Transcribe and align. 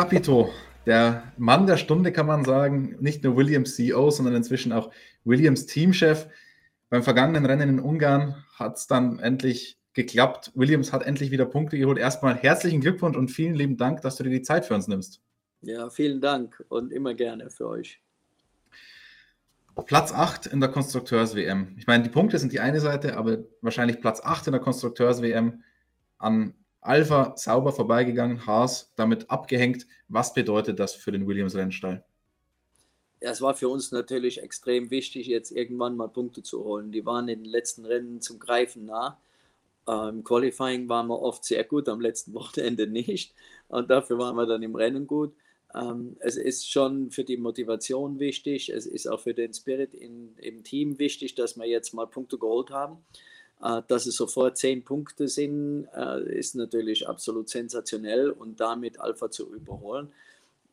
Capito, 0.00 0.50
der 0.86 1.30
Mann 1.36 1.66
der 1.66 1.76
Stunde 1.76 2.10
kann 2.10 2.24
man 2.24 2.42
sagen, 2.42 2.96
nicht 3.00 3.22
nur 3.22 3.36
Williams 3.36 3.76
CEO, 3.76 4.08
sondern 4.08 4.34
inzwischen 4.34 4.72
auch 4.72 4.90
Williams 5.24 5.66
Teamchef. 5.66 6.26
Beim 6.88 7.02
vergangenen 7.02 7.44
Rennen 7.44 7.68
in 7.68 7.80
Ungarn 7.80 8.42
hat 8.54 8.78
es 8.78 8.86
dann 8.86 9.18
endlich 9.18 9.78
geklappt. 9.92 10.52
Williams 10.54 10.94
hat 10.94 11.02
endlich 11.02 11.30
wieder 11.32 11.44
Punkte 11.44 11.76
geholt. 11.76 11.98
Erstmal 11.98 12.34
herzlichen 12.34 12.80
Glückwunsch 12.80 13.18
und 13.18 13.30
vielen 13.30 13.54
lieben 13.54 13.76
Dank, 13.76 14.00
dass 14.00 14.16
du 14.16 14.24
dir 14.24 14.30
die 14.30 14.40
Zeit 14.40 14.64
für 14.64 14.74
uns 14.74 14.88
nimmst. 14.88 15.20
Ja, 15.60 15.90
vielen 15.90 16.22
Dank 16.22 16.64
und 16.70 16.94
immer 16.94 17.12
gerne 17.12 17.50
für 17.50 17.68
euch. 17.68 18.00
Platz 19.84 20.14
8 20.14 20.46
in 20.46 20.60
der 20.60 20.70
Konstrukteurs-WM. 20.70 21.74
Ich 21.76 21.86
meine, 21.86 22.04
die 22.04 22.10
Punkte 22.10 22.38
sind 22.38 22.54
die 22.54 22.60
eine 22.60 22.80
Seite, 22.80 23.18
aber 23.18 23.40
wahrscheinlich 23.60 24.00
Platz 24.00 24.22
8 24.24 24.46
in 24.46 24.52
der 24.52 24.62
Konstrukteurs-WM 24.62 25.62
an 26.16 26.54
Alpha 26.80 27.34
sauber 27.36 27.72
vorbeigegangen, 27.72 28.46
Haas 28.46 28.92
damit 28.96 29.30
abgehängt. 29.30 29.86
Was 30.08 30.32
bedeutet 30.32 30.78
das 30.78 30.94
für 30.94 31.12
den 31.12 31.26
Williams-Rennstall? 31.26 32.04
Ja, 33.22 33.30
es 33.30 33.42
war 33.42 33.54
für 33.54 33.68
uns 33.68 33.92
natürlich 33.92 34.42
extrem 34.42 34.90
wichtig, 34.90 35.26
jetzt 35.26 35.50
irgendwann 35.50 35.96
mal 35.96 36.08
Punkte 36.08 36.42
zu 36.42 36.64
holen. 36.64 36.90
Die 36.90 37.04
waren 37.04 37.28
in 37.28 37.42
den 37.42 37.50
letzten 37.50 37.84
Rennen 37.84 38.22
zum 38.22 38.38
Greifen 38.38 38.86
nah. 38.86 39.20
Im 39.86 39.94
ähm, 39.94 40.24
Qualifying 40.24 40.88
waren 40.88 41.08
wir 41.08 41.20
oft 41.20 41.44
sehr 41.44 41.64
gut, 41.64 41.88
am 41.88 42.00
letzten 42.00 42.32
Wochenende 42.34 42.86
nicht. 42.86 43.34
Und 43.68 43.90
dafür 43.90 44.18
waren 44.18 44.36
wir 44.36 44.46
dann 44.46 44.62
im 44.62 44.74
Rennen 44.74 45.06
gut. 45.06 45.34
Ähm, 45.74 46.16
es 46.20 46.36
ist 46.36 46.70
schon 46.70 47.10
für 47.10 47.24
die 47.24 47.36
Motivation 47.36 48.18
wichtig, 48.18 48.70
es 48.70 48.86
ist 48.86 49.06
auch 49.06 49.20
für 49.20 49.34
den 49.34 49.52
Spirit 49.52 49.94
in, 49.94 50.34
im 50.38 50.64
Team 50.64 50.98
wichtig, 50.98 51.34
dass 51.34 51.56
wir 51.56 51.66
jetzt 51.66 51.92
mal 51.94 52.06
Punkte 52.06 52.38
geholt 52.38 52.70
haben. 52.70 52.98
Äh, 53.62 53.82
dass 53.88 54.06
es 54.06 54.16
sofort 54.16 54.56
zehn 54.56 54.84
Punkte 54.84 55.28
sind, 55.28 55.86
äh, 55.94 56.38
ist 56.38 56.54
natürlich 56.54 57.08
absolut 57.08 57.48
sensationell 57.48 58.30
und 58.30 58.60
damit 58.60 59.00
Alpha 59.00 59.30
zu 59.30 59.52
überholen. 59.52 60.12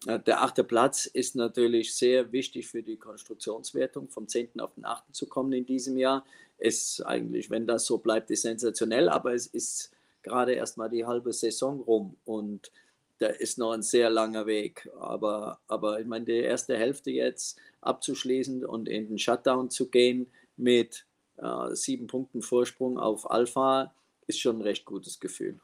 Äh, 0.06 0.20
der 0.20 0.42
achte 0.42 0.64
Platz 0.64 1.06
ist 1.06 1.36
natürlich 1.36 1.96
sehr 1.96 2.32
wichtig 2.32 2.68
für 2.68 2.84
die 2.84 2.98
Konstruktionswertung, 2.98 4.10
vom 4.10 4.28
10. 4.28 4.60
auf 4.60 4.74
den 4.76 4.86
8. 4.86 5.04
zu 5.14 5.28
kommen 5.28 5.52
in 5.54 5.66
diesem 5.66 5.98
Jahr. 5.98 6.26
Ist 6.60 7.02
eigentlich, 7.06 7.50
wenn 7.50 7.68
das 7.68 7.86
so 7.86 7.98
bleibt, 7.98 8.32
ist 8.32 8.44
sensationell, 8.44 9.10
aber 9.10 9.34
es 9.34 9.48
ist 9.48 9.92
gerade 10.24 10.54
erst 10.54 10.78
mal 10.78 10.90
die 10.90 11.06
halbe 11.06 11.34
Saison 11.34 11.82
rum 11.82 12.16
und 12.26 12.72
da 13.20 13.28
ist 13.28 13.58
noch 13.58 13.72
ein 13.72 13.82
sehr 13.82 14.10
langer 14.10 14.46
Weg. 14.46 14.90
Aber, 15.00 15.60
aber 15.68 16.00
ich 16.00 16.06
meine, 16.06 16.26
die 16.26 16.34
erste 16.34 16.78
Hälfte 16.78 17.12
jetzt 17.12 17.58
abzuschließen 17.82 18.64
und 18.64 18.88
in 18.88 19.08
den 19.08 19.20
Shutdown 19.20 19.70
zu 19.70 19.90
gehen 19.90 20.28
mit 20.56 21.07
äh, 21.38 21.76
sieben 21.76 22.08
Punkten 22.08 22.42
Vorsprung 22.42 22.98
auf 22.98 23.30
Alpha 23.30 23.94
ist 24.28 24.40
schon 24.40 24.58
ein 24.58 24.62
recht 24.62 24.86
gutes 24.86 25.20
Gefühl. 25.20 25.60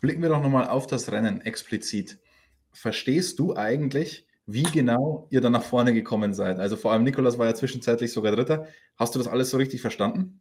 Blicken 0.00 0.22
wir 0.22 0.30
doch 0.30 0.42
nochmal 0.42 0.68
auf 0.68 0.86
das 0.86 1.12
Rennen 1.12 1.40
explizit. 1.42 2.18
Verstehst 2.72 3.38
du 3.38 3.54
eigentlich, 3.54 4.26
wie 4.46 4.62
genau 4.62 5.26
ihr 5.30 5.40
da 5.40 5.50
nach 5.50 5.62
vorne 5.62 5.92
gekommen 5.92 6.34
seid? 6.34 6.58
Also 6.58 6.76
vor 6.76 6.92
allem 6.92 7.04
Nikolas 7.04 7.38
war 7.38 7.46
ja 7.46 7.54
zwischenzeitlich 7.54 8.12
sogar 8.12 8.34
Dritter. 8.34 8.66
Hast 8.96 9.14
du 9.14 9.18
das 9.18 9.28
alles 9.28 9.50
so 9.50 9.56
richtig 9.56 9.80
verstanden? 9.80 10.40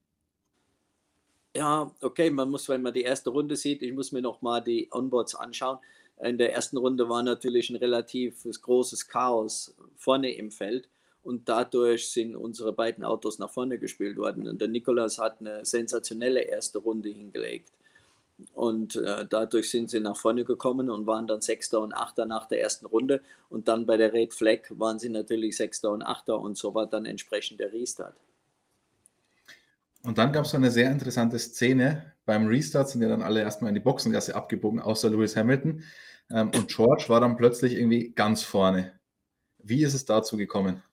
Ja, 1.56 1.92
okay, 2.02 2.30
man 2.32 2.50
muss, 2.50 2.68
wenn 2.68 2.82
man 2.82 2.94
die 2.94 3.04
erste 3.04 3.30
Runde 3.30 3.56
sieht, 3.56 3.84
ich 3.84 3.94
muss 3.94 4.12
mir 4.12 4.22
nochmal 4.22 4.64
die 4.64 4.90
Onboards 4.92 5.36
anschauen. 5.36 5.78
In 6.22 6.38
der 6.38 6.54
ersten 6.54 6.78
Runde 6.78 7.10
war 7.10 7.22
natürlich 7.22 7.70
ein 7.70 7.76
relativ 7.76 8.44
großes 8.44 9.08
Chaos 9.08 9.76
vorne 9.96 10.34
im 10.34 10.52
Feld 10.52 10.90
und 11.24 11.48
dadurch 11.48 12.10
sind 12.10 12.36
unsere 12.36 12.74
beiden 12.74 13.04
Autos 13.04 13.40
nach 13.40 13.50
vorne 13.50 13.80
gespielt 13.80 14.18
worden. 14.18 14.48
Und 14.48 14.60
der 14.60 14.68
Nikolas 14.68 15.18
hat 15.20 15.40
eine 15.40 15.64
sensationelle 15.66 16.42
erste 16.42 16.80
Runde 16.80 17.10
hingelegt. 17.10 17.72
Und 18.54 18.98
äh, 18.98 19.26
dadurch 19.30 19.70
sind 19.70 19.90
sie 19.90 20.02
nach 20.02 20.18
vorne 20.18 20.44
gekommen 20.44 20.90
und 20.90 21.08
waren 21.08 21.28
dann 21.28 21.42
Sechster 21.42 21.80
und 21.80 21.94
Achter 21.94 22.26
nach 22.26 22.48
der 22.48 22.62
ersten 22.62 22.86
Runde. 22.86 23.22
Und 23.50 23.70
dann 23.70 23.86
bei 23.86 23.96
der 23.96 24.12
Red 24.12 24.34
Flag 24.34 24.60
waren 24.70 25.00
sie 25.00 25.10
natürlich 25.10 25.56
Sechster 25.56 25.92
und 25.92 26.02
Achter 26.02 26.40
und 26.40 26.58
so 26.58 26.76
war 26.76 26.88
dann 26.88 27.06
entsprechend 27.06 27.60
der 27.60 27.72
Restart. 27.72 28.16
Und 30.04 30.18
dann 30.18 30.34
gab 30.34 30.44
es 30.44 30.54
eine 30.54 30.72
sehr 30.72 30.92
interessante 30.92 31.40
Szene. 31.40 32.14
Beim 32.26 32.48
Restart 32.48 32.90
sind 32.90 33.02
ja 33.02 33.08
dann 33.08 33.22
alle 33.22 33.40
erstmal 33.40 33.70
in 33.70 33.76
die 33.76 33.82
Boxengasse 33.82 34.36
abgebogen, 34.36 34.82
außer 34.82 35.10
Lewis 35.10 35.38
Hamilton. 35.38 35.84
Ähm, 36.30 36.52
und 36.54 36.68
George 36.68 37.06
war 37.08 37.22
dann 37.22 37.38
plötzlich 37.38 37.74
irgendwie 37.76 38.12
ganz 38.12 38.44
vorne. 38.44 39.00
Wie 39.60 39.84
ist 39.84 39.94
es 39.94 40.04
dazu 40.04 40.36
gekommen? 40.36 40.84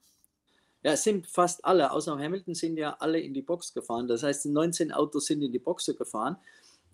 Ja, 0.83 0.93
es 0.93 1.03
sind 1.03 1.27
fast 1.27 1.63
alle, 1.63 1.91
außer 1.91 2.17
Hamilton 2.17 2.55
sind 2.55 2.77
ja 2.77 2.95
alle 2.99 3.19
in 3.19 3.33
die 3.33 3.43
Box 3.43 3.73
gefahren. 3.73 4.07
Das 4.07 4.23
heißt, 4.23 4.47
19 4.47 4.91
Autos 4.91 5.27
sind 5.27 5.43
in 5.43 5.51
die 5.51 5.59
Boxe 5.59 5.95
gefahren 5.95 6.37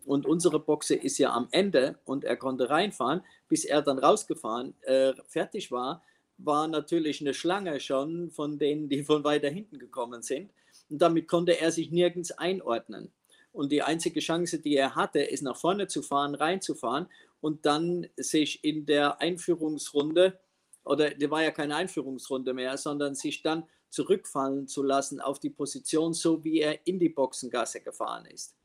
und 0.06 0.25
unsere 0.25 0.59
Boxe 0.59 0.96
ist 0.96 1.18
ja 1.18 1.34
am 1.34 1.48
Ende 1.52 2.00
und 2.06 2.24
er 2.24 2.38
konnte 2.38 2.70
reinfahren. 2.70 3.24
Bis 3.47 3.66
er 3.66 3.81
dann 3.81 4.00
rausgefahren, 4.00 4.74
äh, 4.84 5.14
fertig 5.28 5.72
war, 5.72 6.03
war 6.38 6.68
natürlich 6.68 7.22
eine 7.22 7.34
Schlange 7.34 7.80
schon 7.80 8.30
von 8.31 8.58
denen, 8.59 8.90
die 8.90 9.03
von 9.03 9.24
weiter 9.24 9.50
hinten 9.50 9.80
gekommen 9.80 10.22
sind. 10.22 10.52
Und 10.90 11.02
damit 11.02 11.28
konnte 11.28 11.59
er 11.59 11.72
sich 11.72 11.92
nirgends 11.92 12.31
einordnen. 12.31 13.12
Und 13.52 13.72
die 13.72 13.81
einzige 13.81 14.20
Chance, 14.20 14.59
die 14.59 14.76
er 14.76 14.96
hatte, 14.96 15.20
ist 15.20 15.42
nach 15.44 15.58
vorne 15.58 15.88
zu 15.88 16.02
fahren, 16.02 16.36
reinzufahren 16.36 17.08
und 17.42 17.66
dann 17.66 18.08
sich 18.16 18.64
in 18.64 18.86
der 18.86 19.20
Einführungsrunde, 19.20 20.40
oder 20.84 21.09
die 21.09 21.30
war 21.30 21.44
ja 21.44 21.52
keine 21.52 21.76
Einführungsrunde 21.76 22.53
mehr, 22.53 22.78
sondern 22.78 23.16
sich 23.16 23.42
dann 23.42 23.64
zurückfallen 23.90 24.68
zu 24.68 24.84
lassen 24.84 25.22
auf 25.22 25.40
die 25.40 25.50
Position, 25.50 26.14
so 26.14 26.44
wie 26.44 26.59
er 26.59 26.86
in 26.86 27.00
die 27.00 27.09
Boxengasse 27.09 27.81
gefahren 27.81 28.25
ist. 28.25 28.56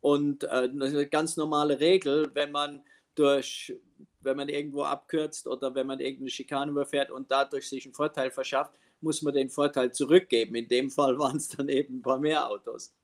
Und 0.00 0.44
äh, 0.44 0.68
das 0.72 0.88
ist 0.90 0.96
eine 0.96 1.06
ganz 1.06 1.36
normale 1.36 1.80
Regel, 1.80 2.30
wenn 2.34 2.52
man 2.52 2.82
durch, 3.14 3.74
wenn 4.20 4.36
man 4.36 4.48
irgendwo 4.48 4.82
abkürzt 4.82 5.46
oder 5.46 5.74
wenn 5.74 5.86
man 5.86 6.00
irgendeine 6.00 6.30
Schikane 6.30 6.70
überfährt 6.70 7.10
und 7.10 7.30
dadurch 7.30 7.68
sich 7.68 7.84
einen 7.84 7.94
Vorteil 7.94 8.30
verschafft, 8.30 8.74
muss 9.00 9.22
man 9.22 9.34
den 9.34 9.50
Vorteil 9.50 9.92
zurückgeben. 9.92 10.54
In 10.54 10.68
dem 10.68 10.90
Fall 10.90 11.18
waren 11.18 11.36
es 11.36 11.48
dann 11.48 11.68
eben 11.68 11.98
ein 11.98 12.02
paar 12.02 12.18
mehr 12.18 12.48
Autos. 12.48 12.94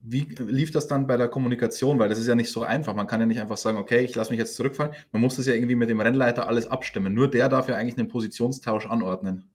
Wie 0.00 0.20
lief 0.20 0.70
das 0.70 0.86
dann 0.86 1.06
bei 1.06 1.16
der 1.16 1.28
Kommunikation? 1.28 1.98
Weil 1.98 2.08
das 2.08 2.18
ist 2.18 2.28
ja 2.28 2.36
nicht 2.36 2.52
so 2.52 2.62
einfach. 2.62 2.94
Man 2.94 3.08
kann 3.08 3.20
ja 3.20 3.26
nicht 3.26 3.40
einfach 3.40 3.56
sagen, 3.56 3.78
okay, 3.78 4.04
ich 4.04 4.14
lasse 4.14 4.30
mich 4.30 4.38
jetzt 4.38 4.54
zurückfallen. 4.54 4.94
Man 5.10 5.22
muss 5.22 5.36
das 5.36 5.46
ja 5.46 5.54
irgendwie 5.54 5.74
mit 5.74 5.90
dem 5.90 6.00
Rennleiter 6.00 6.46
alles 6.46 6.68
abstimmen. 6.68 7.14
Nur 7.14 7.28
der 7.28 7.48
darf 7.48 7.68
ja 7.68 7.74
eigentlich 7.74 7.98
einen 7.98 8.08
Positionstausch 8.08 8.86
anordnen. 8.86 9.50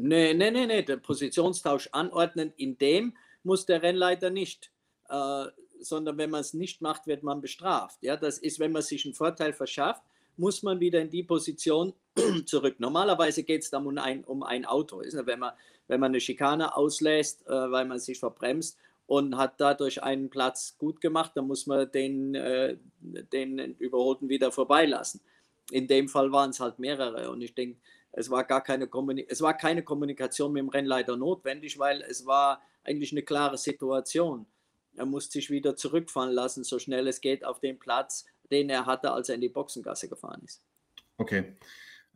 Nee, 0.00 0.32
nee, 0.32 0.52
nee, 0.52 0.66
nee, 0.66 0.82
den 0.82 1.02
Positionstausch 1.02 1.88
anordnen, 1.90 2.52
in 2.56 2.78
dem 2.78 3.16
muss 3.42 3.66
der 3.66 3.82
Rennleiter 3.82 4.30
nicht, 4.30 4.70
äh, 5.08 5.46
sondern 5.80 6.16
wenn 6.18 6.30
man 6.30 6.40
es 6.40 6.54
nicht 6.54 6.80
macht, 6.80 7.08
wird 7.08 7.24
man 7.24 7.40
bestraft. 7.40 7.98
Ja, 8.02 8.16
das 8.16 8.38
ist, 8.38 8.60
wenn 8.60 8.70
man 8.70 8.82
sich 8.82 9.04
einen 9.04 9.14
Vorteil 9.14 9.52
verschafft, 9.52 10.02
muss 10.36 10.62
man 10.62 10.78
wieder 10.78 11.00
in 11.00 11.10
die 11.10 11.24
Position 11.24 11.92
zurück. 12.46 12.76
Normalerweise 12.78 13.42
geht 13.42 13.62
es 13.62 13.70
dann 13.70 13.86
um 13.86 13.98
ein, 13.98 14.22
um 14.22 14.44
ein 14.44 14.64
Auto. 14.64 15.00
Ist, 15.00 15.16
wenn, 15.26 15.40
man, 15.40 15.52
wenn 15.88 15.98
man 15.98 16.12
eine 16.12 16.20
Schikane 16.20 16.76
auslässt, 16.76 17.44
äh, 17.48 17.50
weil 17.50 17.84
man 17.84 17.98
sich 17.98 18.20
verbremst 18.20 18.78
und 19.08 19.36
hat 19.36 19.60
dadurch 19.60 20.00
einen 20.04 20.30
Platz 20.30 20.76
gut 20.78 21.00
gemacht, 21.00 21.32
dann 21.34 21.48
muss 21.48 21.66
man 21.66 21.90
den, 21.90 22.36
äh, 22.36 22.76
den 23.00 23.74
Überholten 23.78 24.28
wieder 24.28 24.52
vorbeilassen. 24.52 25.20
In 25.72 25.88
dem 25.88 26.08
Fall 26.08 26.30
waren 26.30 26.50
es 26.50 26.60
halt 26.60 26.78
mehrere 26.78 27.30
und 27.30 27.42
ich 27.42 27.54
denke, 27.54 27.80
es 28.18 28.30
war 28.30 28.44
gar 28.44 28.62
keine, 28.62 28.88
es 29.28 29.40
war 29.40 29.56
keine 29.56 29.82
Kommunikation 29.82 30.52
mit 30.52 30.62
dem 30.62 30.68
Rennleiter 30.68 31.16
notwendig, 31.16 31.78
weil 31.78 32.02
es 32.02 32.26
war 32.26 32.60
eigentlich 32.84 33.12
eine 33.12 33.22
klare 33.22 33.56
Situation. 33.56 34.46
Er 34.96 35.06
musste 35.06 35.32
sich 35.32 35.50
wieder 35.50 35.76
zurückfahren 35.76 36.32
lassen, 36.32 36.64
so 36.64 36.78
schnell 36.78 37.06
es 37.06 37.20
geht, 37.20 37.44
auf 37.44 37.60
den 37.60 37.78
Platz, 37.78 38.26
den 38.50 38.70
er 38.70 38.86
hatte, 38.86 39.12
als 39.12 39.28
er 39.28 39.36
in 39.36 39.40
die 39.40 39.48
Boxengasse 39.48 40.08
gefahren 40.08 40.42
ist. 40.44 40.62
Okay. 41.16 41.56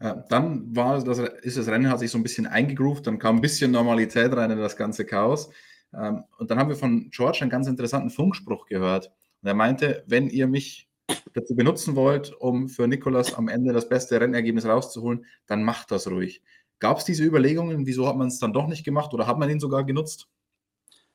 Äh, 0.00 0.14
dann 0.28 0.74
war 0.74 1.00
das, 1.00 1.18
ist 1.18 1.56
das 1.56 1.68
Rennen 1.68 1.88
hat 1.88 2.00
sich 2.00 2.10
so 2.10 2.18
ein 2.18 2.24
bisschen 2.24 2.46
eingegroovt, 2.46 3.06
dann 3.06 3.20
kam 3.20 3.36
ein 3.36 3.42
bisschen 3.42 3.70
Normalität 3.70 4.32
rein 4.34 4.50
in 4.50 4.58
das 4.58 4.76
ganze 4.76 5.04
Chaos. 5.04 5.50
Ähm, 5.94 6.24
und 6.38 6.50
dann 6.50 6.58
haben 6.58 6.70
wir 6.70 6.76
von 6.76 7.10
George 7.10 7.38
einen 7.42 7.50
ganz 7.50 7.68
interessanten 7.68 8.10
Funkspruch 8.10 8.66
gehört. 8.66 9.12
Und 9.42 9.48
er 9.48 9.54
meinte, 9.54 10.02
wenn 10.06 10.28
ihr 10.28 10.48
mich 10.48 10.88
dazu 11.34 11.54
benutzen 11.54 11.96
wollt, 11.96 12.32
um 12.32 12.68
für 12.68 12.86
Nikolas 12.86 13.34
am 13.34 13.48
Ende 13.48 13.72
das 13.72 13.88
beste 13.88 14.20
Rennergebnis 14.20 14.66
rauszuholen, 14.66 15.26
dann 15.46 15.62
macht 15.62 15.90
das 15.90 16.08
ruhig. 16.08 16.42
Gab 16.78 16.98
es 16.98 17.04
diese 17.04 17.24
Überlegungen? 17.24 17.86
Wieso 17.86 18.06
hat 18.06 18.16
man 18.16 18.28
es 18.28 18.38
dann 18.38 18.52
doch 18.52 18.66
nicht 18.66 18.84
gemacht 18.84 19.14
oder 19.14 19.26
hat 19.26 19.38
man 19.38 19.48
ihn 19.48 19.60
sogar 19.60 19.84
genutzt? 19.84 20.28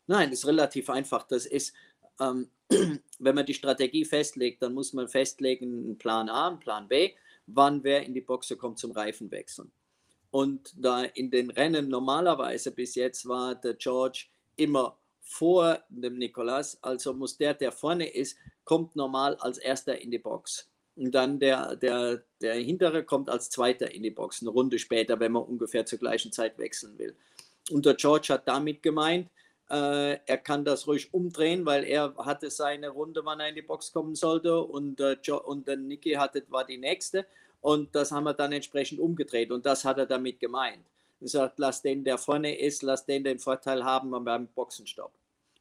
Nein, 0.05 0.31
ist 0.31 0.47
relativ 0.47 0.89
einfach. 0.89 1.27
Das 1.27 1.45
ist, 1.45 1.73
ähm, 2.19 2.49
wenn 3.19 3.35
man 3.35 3.45
die 3.45 3.53
Strategie 3.53 4.05
festlegt, 4.05 4.61
dann 4.63 4.73
muss 4.73 4.93
man 4.93 5.09
festlegen, 5.09 5.83
einen 5.83 5.97
Plan 5.97 6.29
A, 6.29 6.47
einen 6.47 6.59
Plan 6.59 6.87
B, 6.87 7.11
wann 7.47 7.83
wer 7.83 8.05
in 8.05 8.13
die 8.13 8.21
Boxe 8.21 8.55
kommt 8.55 8.79
zum 8.79 8.91
Reifenwechseln. 8.91 9.71
Und 10.31 10.73
da 10.77 11.03
in 11.03 11.31
den 11.31 11.49
Rennen 11.49 11.89
normalerweise 11.89 12.71
bis 12.71 12.95
jetzt 12.95 13.27
war 13.27 13.55
der 13.55 13.73
George 13.73 14.27
immer 14.55 14.97
vor 15.21 15.83
dem 15.89 16.17
Nikolas, 16.17 16.81
also 16.81 17.13
muss 17.13 17.37
der, 17.37 17.53
der 17.53 17.71
vorne 17.71 18.07
ist, 18.07 18.37
kommt 18.71 18.95
normal 18.95 19.33
als 19.45 19.57
erster 19.57 19.95
in 20.03 20.11
die 20.11 20.19
Box. 20.29 20.69
Und 20.95 21.11
dann 21.11 21.39
der, 21.39 21.75
der, 21.75 22.21
der 22.41 22.55
hintere 22.69 23.03
kommt 23.03 23.29
als 23.29 23.49
zweiter 23.49 23.87
in 23.91 24.03
die 24.03 24.15
Box, 24.19 24.41
eine 24.41 24.51
Runde 24.51 24.77
später, 24.77 25.19
wenn 25.19 25.31
man 25.31 25.43
ungefähr 25.43 25.85
zur 25.85 25.99
gleichen 25.99 26.31
Zeit 26.31 26.59
wechseln 26.59 26.97
will. 26.99 27.15
Und 27.71 27.85
der 27.85 27.95
George 27.95 28.27
hat 28.33 28.47
damit 28.47 28.83
gemeint, 28.83 29.29
Äh, 29.69 30.19
er 30.25 30.37
kann 30.37 30.63
das 30.63 30.87
ruhig 30.87 31.13
umdrehen, 31.13 31.65
weil 31.65 31.83
er 31.83 32.15
hatte 32.29 32.49
seine 32.49 32.87
Runde, 32.89 33.19
wann 33.25 33.41
er 33.41 33.49
in 33.49 33.55
die 33.55 33.67
Box 33.67 33.91
kommen 33.91 34.15
sollte 34.15 34.51
und, 34.61 35.01
äh, 35.01 35.17
und 35.43 35.67
dann 35.67 35.87
Niki 35.87 36.13
hatte, 36.15 36.41
war 36.49 36.63
die 36.65 36.77
nächste. 36.77 37.25
Und 37.59 37.93
das 37.93 38.11
haben 38.13 38.23
wir 38.23 38.33
dann 38.33 38.53
entsprechend 38.53 38.99
umgedreht 39.01 39.51
und 39.51 39.65
das 39.65 39.83
hat 39.83 39.97
er 39.97 40.05
damit 40.05 40.39
gemeint. 40.39 40.85
Er 41.19 41.27
sagt, 41.27 41.59
lass 41.59 41.81
den, 41.81 42.03
der 42.05 42.17
vorne 42.17 42.57
ist, 42.57 42.81
lass 42.81 43.05
den 43.05 43.23
den 43.25 43.39
Vorteil 43.39 43.83
haben 43.83 44.09
beim 44.23 44.47
Boxenstopp. 44.55 45.11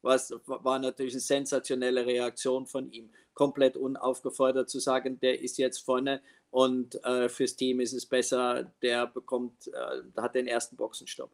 Was 0.02 0.32
war 0.46 0.78
natürlich 0.78 1.14
eine 1.14 1.20
sensationelle 1.20 2.06
Reaktion 2.06 2.66
von 2.66 2.90
ihm. 2.90 3.10
Komplett 3.34 3.76
unaufgefordert 3.76 4.70
zu 4.70 4.78
sagen, 4.78 5.20
der 5.20 5.40
ist 5.40 5.58
jetzt 5.58 5.80
vorne 5.80 6.20
und 6.50 7.02
äh, 7.04 7.28
fürs 7.28 7.56
Team 7.56 7.80
ist 7.80 7.92
es 7.92 8.06
besser, 8.06 8.72
der 8.82 9.06
bekommt, 9.06 9.68
äh, 9.68 10.20
hat 10.20 10.34
den 10.34 10.46
ersten 10.46 10.76
Boxenstopp. 10.76 11.30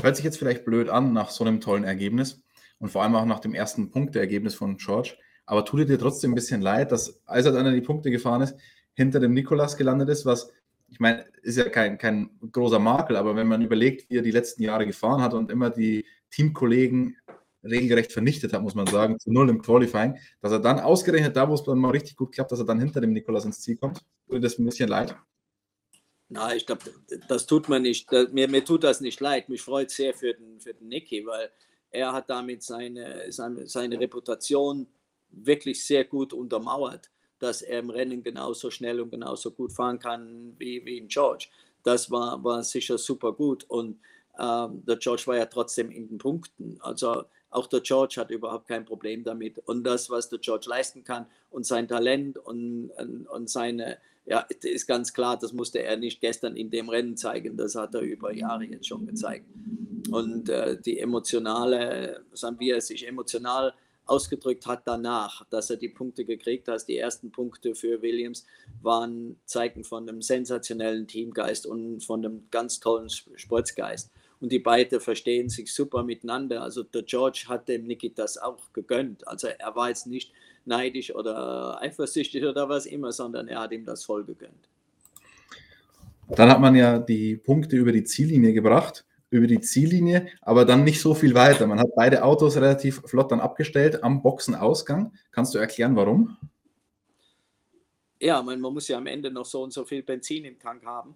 Hört 0.00 0.16
sich 0.16 0.24
jetzt 0.24 0.38
vielleicht 0.38 0.64
blöd 0.64 0.88
an 0.88 1.12
nach 1.12 1.30
so 1.30 1.44
einem 1.44 1.60
tollen 1.60 1.84
Ergebnis 1.84 2.42
und 2.78 2.90
vor 2.90 3.02
allem 3.02 3.14
auch 3.14 3.24
nach 3.24 3.40
dem 3.40 3.54
ersten 3.54 3.90
Punkteergebnis 3.90 4.54
von 4.54 4.76
George. 4.76 5.16
Aber 5.46 5.64
tut 5.64 5.88
dir 5.88 5.98
trotzdem 5.98 6.32
ein 6.32 6.34
bisschen 6.34 6.60
leid, 6.60 6.92
dass, 6.92 7.22
als 7.26 7.46
er 7.46 7.52
dann 7.52 7.66
an 7.66 7.74
die 7.74 7.80
Punkte 7.80 8.10
gefahren 8.10 8.42
ist, 8.42 8.54
hinter 8.92 9.18
dem 9.18 9.32
Nikolas 9.32 9.76
gelandet 9.76 10.08
ist, 10.10 10.26
was, 10.26 10.52
ich 10.88 11.00
meine, 11.00 11.24
ist 11.42 11.56
ja 11.56 11.68
kein, 11.68 11.98
kein 11.98 12.30
großer 12.52 12.78
Makel, 12.78 13.16
aber 13.16 13.34
wenn 13.34 13.46
man 13.46 13.62
überlegt, 13.62 14.10
wie 14.10 14.18
er 14.18 14.22
die 14.22 14.30
letzten 14.30 14.62
Jahre 14.62 14.86
gefahren 14.86 15.22
hat 15.22 15.34
und 15.34 15.50
immer 15.50 15.70
die 15.70 16.04
Teamkollegen 16.30 17.16
regelgerecht 17.64 18.12
vernichtet 18.12 18.52
hat, 18.52 18.62
muss 18.62 18.74
man 18.74 18.86
sagen, 18.86 19.18
zu 19.18 19.32
null 19.32 19.48
im 19.48 19.60
Qualifying, 19.60 20.16
dass 20.40 20.52
er 20.52 20.60
dann 20.60 20.80
ausgerechnet 20.80 21.36
da, 21.36 21.48
wo 21.48 21.54
es 21.54 21.64
dann 21.64 21.78
mal 21.78 21.90
richtig 21.90 22.16
gut 22.16 22.32
klappt, 22.32 22.52
dass 22.52 22.60
er 22.60 22.64
dann 22.64 22.78
hinter 22.78 23.00
dem 23.00 23.12
Nikolas 23.12 23.44
ins 23.44 23.60
Ziel 23.60 23.76
kommt. 23.76 24.04
Tut 24.28 24.44
das 24.44 24.58
ein 24.58 24.64
bisschen 24.64 24.88
leid? 24.88 25.16
Na, 26.28 26.54
ich 26.54 26.66
glaube, 26.66 26.82
das 27.26 27.46
tut 27.46 27.68
mir 27.68 27.80
nicht. 27.80 28.10
Mir, 28.32 28.48
mir 28.48 28.64
tut 28.64 28.84
das 28.84 29.00
nicht 29.00 29.20
leid. 29.20 29.48
Mich 29.48 29.62
freut 29.62 29.90
sehr 29.90 30.12
für 30.12 30.34
den, 30.34 30.60
für 30.60 30.74
den 30.74 30.88
Nicky, 30.88 31.24
weil 31.26 31.50
er 31.90 32.12
hat 32.12 32.28
damit 32.28 32.62
seine, 32.62 33.32
seine, 33.32 33.66
seine 33.66 33.98
Reputation 33.98 34.86
wirklich 35.30 35.84
sehr 35.84 36.04
gut 36.04 36.32
untermauert, 36.32 37.10
dass 37.38 37.62
er 37.62 37.78
im 37.78 37.90
Rennen 37.90 38.22
genauso 38.22 38.70
schnell 38.70 39.00
und 39.00 39.10
genauso 39.10 39.50
gut 39.50 39.72
fahren 39.72 39.98
kann 39.98 40.54
wie, 40.58 40.84
wie 40.84 40.98
in 40.98 41.08
George. 41.08 41.48
Das 41.82 42.10
war, 42.10 42.42
war 42.44 42.62
sicher 42.62 42.98
super 42.98 43.32
gut. 43.32 43.64
Und 43.64 43.98
der 44.38 44.96
George 44.98 45.22
war 45.26 45.36
ja 45.36 45.46
trotzdem 45.46 45.90
in 45.90 46.08
den 46.08 46.18
Punkten. 46.18 46.78
Also 46.80 47.24
auch 47.50 47.66
der 47.66 47.80
George 47.80 48.16
hat 48.18 48.30
überhaupt 48.30 48.68
kein 48.68 48.84
Problem 48.84 49.24
damit. 49.24 49.58
Und 49.66 49.84
das, 49.84 50.10
was 50.10 50.28
der 50.28 50.38
George 50.38 50.66
leisten 50.68 51.02
kann 51.02 51.26
und 51.50 51.66
sein 51.66 51.88
Talent 51.88 52.38
und, 52.38 52.90
und, 52.90 53.26
und 53.26 53.50
seine, 53.50 53.98
ja, 54.26 54.46
ist 54.62 54.86
ganz 54.86 55.12
klar, 55.12 55.38
das 55.38 55.52
musste 55.52 55.82
er 55.82 55.96
nicht 55.96 56.20
gestern 56.20 56.56
in 56.56 56.70
dem 56.70 56.88
Rennen 56.88 57.16
zeigen, 57.16 57.56
das 57.56 57.74
hat 57.74 57.94
er 57.94 58.02
über 58.02 58.32
Jahre 58.32 58.64
jetzt 58.64 58.86
schon 58.86 59.06
gezeigt. 59.06 59.46
Und 60.10 60.48
äh, 60.48 60.80
die 60.80 61.00
emotionale, 61.00 62.24
sagen 62.32 62.60
wir, 62.60 62.80
sich 62.80 63.06
emotional 63.06 63.74
ausgedrückt 64.08 64.66
hat 64.66 64.82
danach, 64.86 65.44
dass 65.50 65.70
er 65.70 65.76
die 65.76 65.88
Punkte 65.88 66.24
gekriegt 66.24 66.68
hat. 66.68 66.88
Die 66.88 66.96
ersten 66.96 67.30
Punkte 67.30 67.74
für 67.74 68.00
Williams 68.02 68.46
waren 68.82 69.38
Zeichen 69.44 69.84
von 69.84 70.08
einem 70.08 70.22
sensationellen 70.22 71.06
Teamgeist 71.06 71.66
und 71.66 72.02
von 72.04 72.24
einem 72.24 72.48
ganz 72.50 72.80
tollen 72.80 73.10
Sportsgeist. 73.10 74.10
Und 74.40 74.52
die 74.52 74.60
beiden 74.60 75.00
verstehen 75.00 75.48
sich 75.48 75.72
super 75.72 76.04
miteinander. 76.04 76.62
Also 76.62 76.82
der 76.82 77.02
George 77.02 77.46
hat 77.48 77.68
dem 77.68 77.86
Niki 77.86 78.12
das 78.14 78.38
auch 78.38 78.72
gegönnt. 78.72 79.26
Also 79.26 79.48
er 79.48 79.74
war 79.74 79.88
jetzt 79.88 80.06
nicht 80.06 80.32
neidisch 80.64 81.14
oder 81.14 81.80
eifersüchtig 81.82 82.44
oder 82.44 82.68
was 82.68 82.86
immer, 82.86 83.10
sondern 83.10 83.48
er 83.48 83.60
hat 83.60 83.72
ihm 83.72 83.84
das 83.84 84.04
voll 84.04 84.24
gegönnt. 84.24 84.68
Dann 86.28 86.50
hat 86.50 86.60
man 86.60 86.76
ja 86.76 86.98
die 86.98 87.36
Punkte 87.36 87.76
über 87.76 87.90
die 87.90 88.04
Ziellinie 88.04 88.52
gebracht, 88.52 89.06
über 89.30 89.46
die 89.46 89.60
Ziellinie, 89.60 90.28
aber 90.42 90.64
dann 90.64 90.84
nicht 90.84 91.00
so 91.00 91.14
viel 91.14 91.34
weiter. 91.34 91.66
Man 91.66 91.80
hat 91.80 91.88
beide 91.96 92.22
Autos 92.22 92.56
relativ 92.56 93.00
flott 93.06 93.32
dann 93.32 93.40
abgestellt 93.40 94.04
am 94.04 94.22
Boxenausgang. 94.22 95.12
Kannst 95.32 95.54
du 95.54 95.58
erklären, 95.58 95.96
warum? 95.96 96.36
Ja, 98.20 98.42
man, 98.42 98.60
man 98.60 98.74
muss 98.74 98.88
ja 98.88 98.98
am 98.98 99.06
Ende 99.06 99.30
noch 99.30 99.46
so 99.46 99.62
und 99.62 99.72
so 99.72 99.84
viel 99.84 100.02
Benzin 100.02 100.44
im 100.44 100.58
Tank 100.58 100.84
haben, 100.84 101.14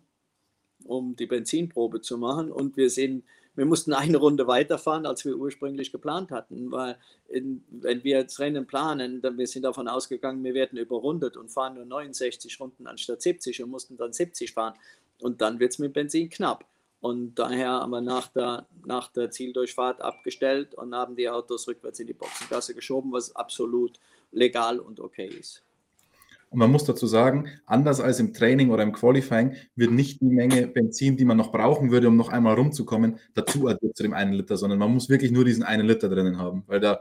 um 0.85 1.17
die 1.17 1.27
Benzinprobe 1.27 2.01
zu 2.01 2.19
machen. 2.19 2.51
Und 2.51 2.77
wir 2.77 2.91
sind 2.91 3.25
wir 3.55 3.67
mussten 3.67 3.93
eine 3.93 4.17
Runde 4.17 4.47
weiterfahren, 4.47 5.05
als 5.05 5.25
wir 5.25 5.37
ursprünglich 5.37 5.93
geplant 5.93 6.31
hatten, 6.31 6.73
weil 6.73 6.97
in, 7.29 7.63
wenn 7.71 8.03
wir 8.03 8.19
jetzt 8.19 8.39
Rennen 8.39 8.67
planen, 8.67 9.21
dann 9.21 9.37
wir 9.37 9.47
sind 9.47 9.63
davon 9.63 9.89
ausgegangen, 9.89 10.43
wir 10.43 10.55
werden 10.55 10.79
überrundet 10.79 11.37
und 11.37 11.51
fahren 11.51 11.75
nur 11.75 11.85
69 11.85 12.59
Runden 12.61 12.87
anstatt 12.87 13.21
70 13.21 13.63
und 13.63 13.71
mussten 13.71 13.97
dann 13.97 14.13
70 14.13 14.53
fahren. 14.53 14.75
Und 15.21 15.41
dann 15.41 15.61
wird 15.61 15.73
es 15.73 15.79
mit 15.79 15.93
Benzin 15.93 16.31
knapp. 16.31 16.65
Und 17.01 17.35
daher 17.35 17.73
haben 17.73 17.91
wir 17.91 18.01
nach 18.01 18.29
der, 18.29 18.67
nach 18.87 19.09
der 19.09 19.31
Zieldurchfahrt 19.31 20.01
abgestellt 20.01 20.75
und 20.75 20.95
haben 20.95 21.17
die 21.17 21.29
Autos 21.29 21.67
rückwärts 21.69 22.01
in 22.01 22.07
die 22.07 22.13
Boxengasse 22.13 22.75
geschoben, 22.75 23.13
was 23.13 23.35
absolut 23.37 23.99
legal 24.31 24.79
und 24.79 25.01
okay 25.01 25.27
ist. 25.27 25.63
Und 26.53 26.59
man 26.59 26.71
muss 26.71 26.85
dazu 26.85 27.07
sagen, 27.07 27.49
anders 27.65 28.01
als 28.01 28.21
im 28.21 28.35
Training 28.35 28.71
oder 28.71 28.83
im 28.83 28.93
Qualifying 28.93 29.57
wird 29.75 29.91
nicht 29.91 30.21
die 30.21 30.27
Menge 30.27 30.67
Benzin, 30.67 31.17
die 31.17 31.25
man 31.25 31.39
noch 31.39 31.51
brauchen 31.51 31.91
würde, 31.91 32.09
um 32.09 32.17
noch 32.17 32.29
einmal 32.29 32.57
rumzukommen, 32.57 33.19
dazu 33.33 33.69
addiert 33.69 33.97
zu 33.97 34.03
dem 34.03 34.13
einen 34.13 34.35
Liter, 34.35 34.59
sondern 34.59 34.79
man 34.79 34.93
muss 34.93 35.09
wirklich 35.09 35.31
nur 35.31 35.47
diesen 35.47 35.63
einen 35.63 35.87
Liter 35.87 36.11
drinnen 36.11 36.37
haben, 36.37 36.65
weil 36.67 36.79
da, 36.79 37.01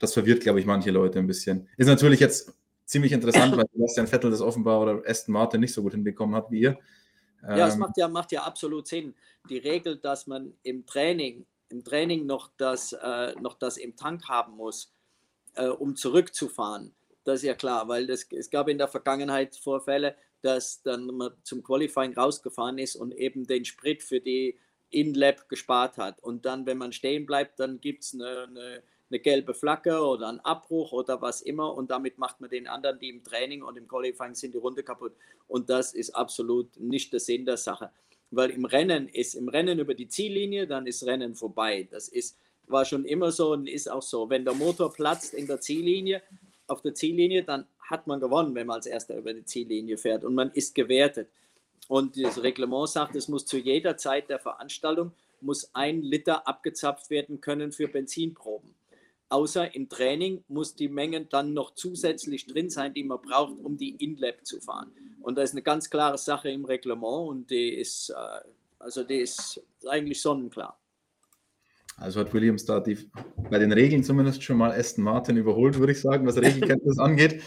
das 0.00 0.12
verwirrt, 0.14 0.40
glaube 0.40 0.58
ich, 0.58 0.66
manche 0.66 0.90
Leute 0.90 1.20
ein 1.20 1.28
bisschen. 1.28 1.68
Ist 1.76 1.86
natürlich 1.86 2.18
jetzt 2.18 2.52
ziemlich 2.84 3.12
interessant, 3.12 3.56
weil 3.56 3.66
Sebastian 3.72 4.08
Vettel 4.08 4.32
das 4.32 4.40
offenbar 4.40 4.80
oder 4.80 5.02
Aston 5.06 5.32
Martin 5.32 5.60
nicht 5.60 5.72
so 5.72 5.82
gut 5.82 5.92
hinbekommen 5.92 6.34
hat 6.34 6.50
wie 6.50 6.62
ihr. 6.62 6.78
Ja, 7.42 7.68
es 7.68 7.74
ähm, 7.74 7.80
macht 7.80 7.96
ja, 7.96 8.08
macht 8.08 8.32
ja 8.32 8.42
absolut 8.42 8.88
Sinn. 8.88 9.14
Die 9.48 9.58
Regel, 9.58 9.96
dass 9.96 10.26
man 10.26 10.54
im 10.64 10.86
Training, 10.86 11.46
im 11.68 11.84
Training 11.84 12.26
noch 12.26 12.50
das, 12.56 12.92
äh, 12.92 13.32
noch 13.40 13.54
das 13.54 13.76
im 13.76 13.94
Tank 13.94 14.28
haben 14.28 14.56
muss, 14.56 14.92
äh, 15.54 15.68
um 15.68 15.94
zurückzufahren, 15.94 16.92
das 17.24 17.40
ist 17.40 17.46
ja 17.46 17.54
klar, 17.54 17.88
weil 17.88 18.06
das, 18.06 18.26
es 18.32 18.50
gab 18.50 18.68
in 18.68 18.78
der 18.78 18.88
Vergangenheit 18.88 19.56
Vorfälle, 19.56 20.16
dass 20.42 20.82
dann 20.82 21.06
man 21.06 21.32
zum 21.44 21.62
Qualifying 21.62 22.14
rausgefahren 22.14 22.78
ist 22.78 22.96
und 22.96 23.14
eben 23.14 23.46
den 23.46 23.64
Sprit 23.64 24.02
für 24.02 24.20
die 24.20 24.58
In-Lab 24.90 25.48
gespart 25.48 25.96
hat. 25.96 26.22
Und 26.22 26.44
dann, 26.44 26.66
wenn 26.66 26.78
man 26.78 26.92
stehen 26.92 27.26
bleibt, 27.26 27.60
dann 27.60 27.80
gibt 27.80 28.02
es 28.02 28.14
eine, 28.14 28.48
eine, 28.48 28.82
eine, 29.08 29.20
gelbe 29.20 29.54
Flagge 29.54 30.00
oder 30.02 30.28
einen 30.28 30.40
Abbruch 30.40 30.92
oder 30.92 31.22
was 31.22 31.42
immer. 31.42 31.72
Und 31.74 31.90
damit 31.90 32.18
macht 32.18 32.40
man 32.40 32.50
den 32.50 32.66
anderen, 32.66 32.98
die 32.98 33.08
im 33.08 33.22
Training 33.22 33.62
und 33.62 33.78
im 33.78 33.86
Qualifying 33.86 34.34
sind, 34.34 34.54
die 34.54 34.58
Runde 34.58 34.82
kaputt. 34.82 35.14
Und 35.46 35.70
das 35.70 35.94
ist 35.94 36.10
absolut 36.10 36.76
nicht 36.78 37.12
der 37.12 37.20
Sinn 37.20 37.46
der 37.46 37.56
Sache. 37.56 37.90
Weil 38.32 38.50
im 38.50 38.64
Rennen 38.64 39.08
ist, 39.08 39.34
im 39.34 39.48
Rennen 39.48 39.78
über 39.78 39.94
die 39.94 40.08
Ziellinie, 40.08 40.66
dann 40.66 40.86
ist 40.86 41.06
Rennen 41.06 41.36
vorbei. 41.36 41.86
Das 41.90 42.08
ist, 42.08 42.36
war 42.66 42.84
schon 42.84 43.04
immer 43.04 43.30
so 43.30 43.52
und 43.52 43.68
ist 43.68 43.88
auch 43.88 44.02
so. 44.02 44.28
Wenn 44.28 44.44
der 44.44 44.54
Motor 44.54 44.92
platzt 44.92 45.34
in 45.34 45.46
der 45.46 45.60
Ziellinie, 45.60 46.22
auf 46.66 46.82
der 46.82 46.94
Ziellinie, 46.94 47.42
dann 47.42 47.66
hat 47.80 48.06
man 48.06 48.20
gewonnen, 48.20 48.54
wenn 48.54 48.66
man 48.66 48.76
als 48.76 48.86
Erster 48.86 49.16
über 49.16 49.34
die 49.34 49.44
Ziellinie 49.44 49.98
fährt 49.98 50.24
und 50.24 50.34
man 50.34 50.50
ist 50.52 50.74
gewertet. 50.74 51.28
Und 51.88 52.22
das 52.22 52.42
Reglement 52.42 52.88
sagt, 52.88 53.16
es 53.16 53.28
muss 53.28 53.44
zu 53.44 53.58
jeder 53.58 53.96
Zeit 53.96 54.30
der 54.30 54.38
Veranstaltung 54.38 55.12
muss 55.40 55.70
ein 55.74 56.02
Liter 56.02 56.46
abgezapft 56.46 57.10
werden 57.10 57.40
können 57.40 57.72
für 57.72 57.88
Benzinproben. 57.88 58.74
Außer 59.28 59.74
im 59.74 59.88
Training 59.88 60.44
muss 60.48 60.74
die 60.74 60.88
Menge 60.88 61.24
dann 61.24 61.54
noch 61.54 61.74
zusätzlich 61.74 62.46
drin 62.46 62.70
sein, 62.70 62.94
die 62.94 63.02
man 63.02 63.20
braucht, 63.20 63.58
um 63.62 63.76
die 63.76 63.90
In-Lab 63.96 64.44
zu 64.44 64.60
fahren. 64.60 64.92
Und 65.22 65.36
das 65.36 65.50
ist 65.50 65.54
eine 65.54 65.62
ganz 65.62 65.88
klare 65.88 66.18
Sache 66.18 66.50
im 66.50 66.64
Reglement 66.64 67.28
und 67.28 67.50
die 67.50 67.70
ist, 67.70 68.10
äh, 68.10 68.48
also 68.78 69.04
die 69.04 69.20
ist 69.20 69.62
eigentlich 69.88 70.20
sonnenklar. 70.20 70.78
Also 72.02 72.20
hat 72.20 72.34
Williams 72.34 72.64
da 72.64 72.80
die, 72.80 72.98
bei 73.48 73.58
den 73.58 73.70
Regeln 73.70 74.02
zumindest 74.02 74.42
schon 74.42 74.56
mal 74.56 74.72
Aston 74.72 75.04
Martin 75.04 75.36
überholt, 75.36 75.78
würde 75.78 75.92
ich 75.92 76.00
sagen, 76.00 76.26
was 76.26 76.36
Regelkenntnis 76.36 76.98
angeht. 76.98 77.42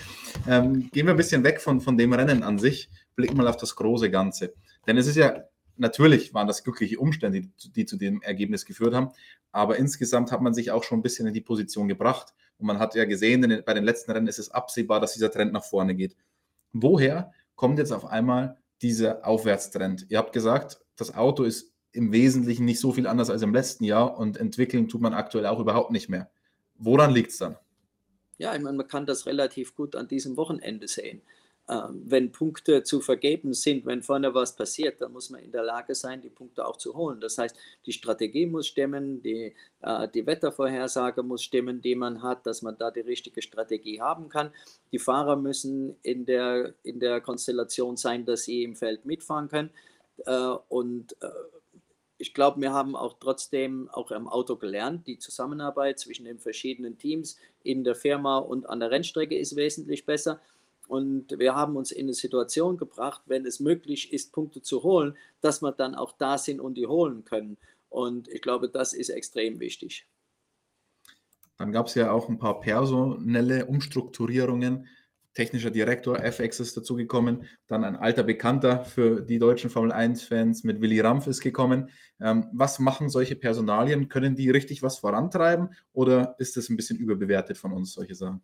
Ähm, 0.47 0.89
gehen 0.91 1.05
wir 1.05 1.13
ein 1.13 1.17
bisschen 1.17 1.43
weg 1.43 1.59
von, 1.59 1.81
von 1.81 1.97
dem 1.97 2.13
Rennen 2.13 2.41
an 2.41 2.57
sich, 2.57 2.89
blicken 3.15 3.35
mal 3.35 3.49
auf 3.49 3.57
das 3.57 3.75
große 3.75 4.09
Ganze. 4.09 4.53
Denn 4.87 4.97
es 4.97 5.07
ist 5.07 5.17
ja, 5.17 5.43
natürlich 5.75 6.33
waren 6.33 6.47
das 6.47 6.63
glückliche 6.63 6.99
Umstände, 6.99 7.41
die, 7.41 7.71
die 7.73 7.85
zu 7.85 7.97
dem 7.97 8.21
Ergebnis 8.21 8.65
geführt 8.65 8.93
haben, 8.93 9.09
aber 9.51 9.75
insgesamt 9.75 10.31
hat 10.31 10.41
man 10.41 10.53
sich 10.53 10.71
auch 10.71 10.85
schon 10.85 10.99
ein 10.99 11.03
bisschen 11.03 11.27
in 11.27 11.33
die 11.33 11.41
Position 11.41 11.89
gebracht. 11.89 12.33
Und 12.57 12.67
man 12.67 12.79
hat 12.79 12.95
ja 12.95 13.03
gesehen, 13.03 13.41
den, 13.41 13.61
bei 13.65 13.73
den 13.73 13.83
letzten 13.83 14.11
Rennen 14.11 14.27
ist 14.27 14.39
es 14.39 14.51
absehbar, 14.51 15.01
dass 15.01 15.13
dieser 15.13 15.31
Trend 15.31 15.51
nach 15.51 15.65
vorne 15.65 15.95
geht. 15.95 16.15
Woher 16.71 17.33
kommt 17.55 17.77
jetzt 17.77 17.91
auf 17.91 18.05
einmal 18.05 18.57
dieser 18.81 19.27
Aufwärtstrend? 19.27 20.05
Ihr 20.07 20.17
habt 20.17 20.31
gesagt, 20.31 20.79
das 20.95 21.13
Auto 21.13 21.43
ist 21.43 21.74
im 21.95 22.11
Wesentlichen 22.11 22.65
nicht 22.65 22.79
so 22.79 22.91
viel 22.91 23.07
anders 23.07 23.29
als 23.29 23.41
im 23.41 23.53
letzten 23.53 23.83
Jahr 23.85 24.17
und 24.17 24.37
entwickeln 24.37 24.87
tut 24.87 25.01
man 25.01 25.13
aktuell 25.13 25.45
auch 25.45 25.59
überhaupt 25.59 25.91
nicht 25.91 26.09
mehr. 26.09 26.29
Woran 26.77 27.13
liegt 27.13 27.31
es 27.31 27.37
dann? 27.37 27.57
Ja, 28.37 28.53
ich 28.53 28.61
meine, 28.61 28.77
man 28.77 28.87
kann 28.87 29.05
das 29.05 29.25
relativ 29.25 29.75
gut 29.75 29.95
an 29.95 30.07
diesem 30.07 30.35
Wochenende 30.35 30.87
sehen. 30.87 31.21
Ähm, 31.67 32.03
wenn 32.05 32.31
Punkte 32.31 32.83
zu 32.83 33.01
vergeben 33.01 33.55
sind, 33.55 33.87
wenn 33.87 34.03
vorne 34.03 34.35
was 34.35 34.55
passiert, 34.55 35.01
dann 35.01 35.13
muss 35.13 35.31
man 35.31 35.41
in 35.41 35.51
der 35.51 35.63
Lage 35.63 35.95
sein, 35.95 36.21
die 36.21 36.29
Punkte 36.29 36.63
auch 36.63 36.77
zu 36.77 36.93
holen. 36.93 37.19
Das 37.19 37.39
heißt, 37.39 37.55
die 37.87 37.91
Strategie 37.91 38.45
muss 38.45 38.67
stimmen, 38.67 39.23
die, 39.23 39.55
äh, 39.81 40.07
die 40.13 40.27
Wettervorhersage 40.27 41.23
muss 41.23 41.41
stimmen, 41.41 41.81
die 41.81 41.95
man 41.95 42.21
hat, 42.21 42.45
dass 42.45 42.61
man 42.61 42.77
da 42.77 42.91
die 42.91 42.99
richtige 42.99 43.41
Strategie 43.41 43.99
haben 43.99 44.29
kann. 44.29 44.51
Die 44.91 44.99
Fahrer 44.99 45.37
müssen 45.37 45.95
in 46.03 46.27
der, 46.27 46.75
in 46.83 46.99
der 46.99 47.19
Konstellation 47.19 47.97
sein, 47.97 48.25
dass 48.25 48.43
sie 48.43 48.63
im 48.63 48.75
Feld 48.75 49.05
mitfahren 49.05 49.47
können. 49.47 49.71
Äh, 50.25 50.55
und 50.69 51.13
äh, 51.21 51.29
ich 52.17 52.33
glaube, 52.33 52.61
wir 52.61 52.71
haben 52.71 52.95
auch 52.95 53.17
trotzdem 53.19 53.89
auch 53.91 54.11
im 54.11 54.27
Auto 54.27 54.55
gelernt, 54.55 55.07
die 55.07 55.19
Zusammenarbeit 55.19 55.99
zwischen 55.99 56.25
den 56.25 56.39
verschiedenen 56.39 56.97
Teams 56.97 57.37
in 57.63 57.83
der 57.83 57.95
Firma 57.95 58.37
und 58.37 58.69
an 58.69 58.79
der 58.79 58.91
Rennstrecke 58.91 59.37
ist 59.37 59.55
wesentlich 59.55 60.05
besser. 60.05 60.39
Und 60.87 61.37
wir 61.39 61.55
haben 61.55 61.75
uns 61.75 61.91
in 61.91 62.05
eine 62.05 62.13
Situation 62.13 62.77
gebracht, 62.77 63.23
wenn 63.25 63.45
es 63.45 63.59
möglich 63.59 64.13
ist, 64.13 64.31
Punkte 64.31 64.61
zu 64.61 64.83
holen, 64.83 65.17
dass 65.41 65.61
wir 65.61 65.71
dann 65.71 65.95
auch 65.95 66.13
da 66.13 66.37
sind 66.37 66.59
und 66.59 66.75
die 66.75 66.87
holen 66.87 67.25
können. 67.25 67.57
Und 67.89 68.27
ich 68.27 68.41
glaube, 68.41 68.69
das 68.69 68.93
ist 68.93 69.09
extrem 69.09 69.59
wichtig. 69.59 70.05
Dann 71.57 71.71
gab 71.71 71.87
es 71.87 71.95
ja 71.95 72.11
auch 72.11 72.29
ein 72.29 72.37
paar 72.37 72.59
personelle 72.59 73.65
Umstrukturierungen. 73.65 74.87
Technischer 75.35 75.69
Direktor 75.69 76.17
FX 76.23 76.61
ist 76.61 76.77
dazugekommen, 76.77 77.45
dann 77.67 77.83
ein 77.83 77.97
alter 77.97 78.23
Bekannter 78.23 78.85
für 78.85 79.21
die 79.21 79.37
deutschen 79.37 79.69
Formel 79.69 79.91
1-Fans 79.91 80.63
mit 80.63 80.79
Willy 80.79 81.01
Rampf 81.01 81.27
ist 81.27 81.41
gekommen. 81.41 81.89
Ähm, 82.21 82.47
was 82.53 82.79
machen 82.79 83.09
solche 83.09 83.35
Personalien? 83.35 84.07
Können 84.07 84.35
die 84.35 84.49
richtig 84.49 84.81
was 84.81 84.97
vorantreiben 84.97 85.75
oder 85.91 86.35
ist 86.39 86.55
das 86.55 86.69
ein 86.69 86.77
bisschen 86.77 86.97
überbewertet 86.97 87.57
von 87.57 87.73
uns, 87.73 87.93
solche 87.93 88.15
Sachen? 88.15 88.41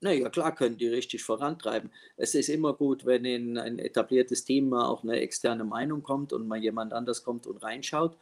Naja, 0.00 0.30
klar 0.30 0.54
können 0.54 0.78
die 0.78 0.88
richtig 0.88 1.22
vorantreiben. 1.22 1.90
Es 2.16 2.34
ist 2.34 2.48
immer 2.48 2.72
gut, 2.72 3.04
wenn 3.04 3.26
in 3.26 3.58
ein 3.58 3.78
etabliertes 3.78 4.44
Team 4.44 4.72
auch 4.72 5.02
eine 5.02 5.20
externe 5.20 5.64
Meinung 5.64 6.02
kommt 6.02 6.32
und 6.32 6.48
mal 6.48 6.58
jemand 6.58 6.94
anders 6.94 7.22
kommt 7.22 7.46
und 7.46 7.62
reinschaut. 7.62 8.16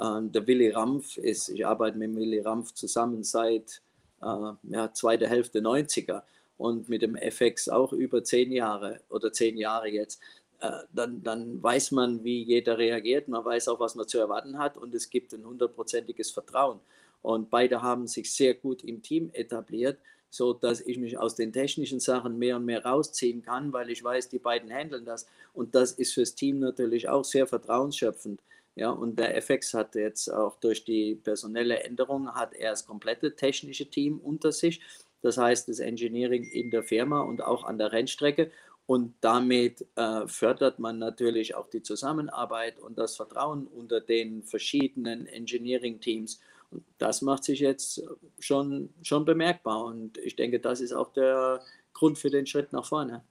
Ähm, 0.00 0.30
der 0.30 0.46
Willy 0.46 0.70
Rampf 0.70 1.16
ist, 1.16 1.48
ich 1.48 1.66
arbeite 1.66 1.98
mit 1.98 2.14
Willy 2.14 2.38
Rampf 2.38 2.74
zusammen 2.74 3.24
seit 3.24 3.82
äh, 4.22 4.52
ja, 4.62 4.92
zweiter 4.92 5.26
Hälfte 5.26 5.60
90er 5.60 6.22
und 6.58 6.88
mit 6.88 7.02
dem 7.02 7.16
FX 7.16 7.68
auch 7.68 7.92
über 7.92 8.22
zehn 8.22 8.52
Jahre 8.52 9.00
oder 9.08 9.32
zehn 9.32 9.56
Jahre 9.56 9.88
jetzt. 9.88 10.20
Äh, 10.60 10.70
dann, 10.92 11.22
dann 11.22 11.62
weiß 11.62 11.92
man, 11.92 12.24
wie 12.24 12.42
jeder 12.42 12.76
reagiert, 12.76 13.28
man 13.28 13.44
weiß 13.44 13.68
auch, 13.68 13.80
was 13.80 13.94
man 13.94 14.08
zu 14.08 14.18
erwarten 14.18 14.58
hat 14.58 14.76
und 14.76 14.94
es 14.94 15.08
gibt 15.08 15.32
ein 15.32 15.46
hundertprozentiges 15.46 16.32
Vertrauen. 16.32 16.80
Und 17.22 17.50
beide 17.50 17.82
haben 17.82 18.06
sich 18.06 18.32
sehr 18.32 18.54
gut 18.54 18.84
im 18.84 19.02
Team 19.02 19.30
etabliert, 19.32 19.98
so 20.30 20.52
dass 20.52 20.80
ich 20.80 20.98
mich 20.98 21.16
aus 21.18 21.36
den 21.36 21.52
technischen 21.52 22.00
Sachen 22.00 22.38
mehr 22.38 22.56
und 22.56 22.64
mehr 22.64 22.84
rausziehen 22.84 23.42
kann, 23.42 23.72
weil 23.72 23.90
ich 23.90 24.02
weiß, 24.04 24.28
die 24.28 24.38
beiden 24.38 24.70
handeln 24.70 25.04
das. 25.04 25.26
Und 25.54 25.74
das 25.74 25.92
ist 25.92 26.14
fürs 26.14 26.34
Team 26.34 26.58
natürlich 26.58 27.08
auch 27.08 27.24
sehr 27.24 27.46
vertrauensschöpfend. 27.46 28.40
Ja, 28.74 28.90
und 28.90 29.18
der 29.18 29.36
FX 29.36 29.74
hat 29.74 29.96
jetzt 29.96 30.32
auch 30.32 30.56
durch 30.60 30.84
die 30.84 31.16
personelle 31.16 31.82
Änderung 31.82 32.32
hat 32.32 32.54
er 32.54 32.70
das 32.70 32.86
komplette 32.86 33.34
technische 33.34 33.86
Team 33.86 34.18
unter 34.18 34.52
sich. 34.52 34.80
Das 35.22 35.36
heißt, 35.36 35.68
das 35.68 35.80
Engineering 35.80 36.44
in 36.44 36.70
der 36.70 36.82
Firma 36.82 37.20
und 37.20 37.42
auch 37.42 37.64
an 37.64 37.78
der 37.78 37.92
Rennstrecke. 37.92 38.50
Und 38.86 39.14
damit 39.20 39.86
äh, 39.96 40.26
fördert 40.26 40.78
man 40.78 40.98
natürlich 40.98 41.54
auch 41.54 41.68
die 41.68 41.82
Zusammenarbeit 41.82 42.78
und 42.78 42.96
das 42.96 43.16
Vertrauen 43.16 43.66
unter 43.66 44.00
den 44.00 44.42
verschiedenen 44.42 45.26
Engineering-Teams. 45.26 46.40
Und 46.70 46.84
das 46.96 47.20
macht 47.20 47.44
sich 47.44 47.60
jetzt 47.60 48.02
schon, 48.38 48.90
schon 49.02 49.24
bemerkbar. 49.24 49.84
Und 49.84 50.16
ich 50.18 50.36
denke, 50.36 50.60
das 50.60 50.80
ist 50.80 50.92
auch 50.92 51.12
der 51.12 51.60
Grund 51.92 52.18
für 52.18 52.30
den 52.30 52.46
Schritt 52.46 52.72
nach 52.72 52.86
vorne. 52.86 53.22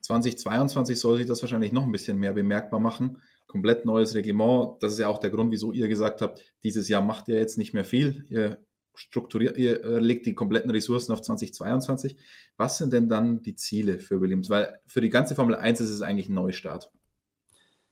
2022 0.00 0.98
soll 0.98 1.18
sich 1.18 1.26
das 1.26 1.40
wahrscheinlich 1.40 1.72
noch 1.72 1.84
ein 1.84 1.92
bisschen 1.92 2.18
mehr 2.18 2.32
bemerkbar 2.32 2.80
machen 2.80 3.22
komplett 3.54 3.84
neues 3.84 4.16
Reglement. 4.16 4.82
Das 4.82 4.94
ist 4.94 4.98
ja 4.98 5.06
auch 5.06 5.18
der 5.18 5.30
Grund, 5.30 5.52
wieso 5.52 5.70
ihr 5.70 5.86
gesagt 5.86 6.22
habt, 6.22 6.42
dieses 6.64 6.88
Jahr 6.88 7.02
macht 7.02 7.28
ihr 7.28 7.36
jetzt 7.36 7.56
nicht 7.56 7.72
mehr 7.72 7.84
viel. 7.84 8.24
Ihr 8.28 8.58
strukturiert, 8.94 9.56
ihr 9.56 9.84
äh, 9.84 9.98
legt 9.98 10.26
die 10.26 10.34
kompletten 10.34 10.70
Ressourcen 10.70 11.12
auf 11.12 11.22
2022. 11.22 12.16
Was 12.56 12.78
sind 12.78 12.92
denn 12.92 13.08
dann 13.08 13.42
die 13.42 13.56
Ziele 13.56 13.98
für 13.98 14.20
Williams? 14.20 14.50
Weil 14.50 14.80
für 14.86 15.00
die 15.00 15.10
ganze 15.10 15.34
Formel 15.34 15.56
1 15.56 15.80
ist 15.80 15.90
es 15.90 16.02
eigentlich 16.02 16.28
ein 16.28 16.34
Neustart. 16.34 16.90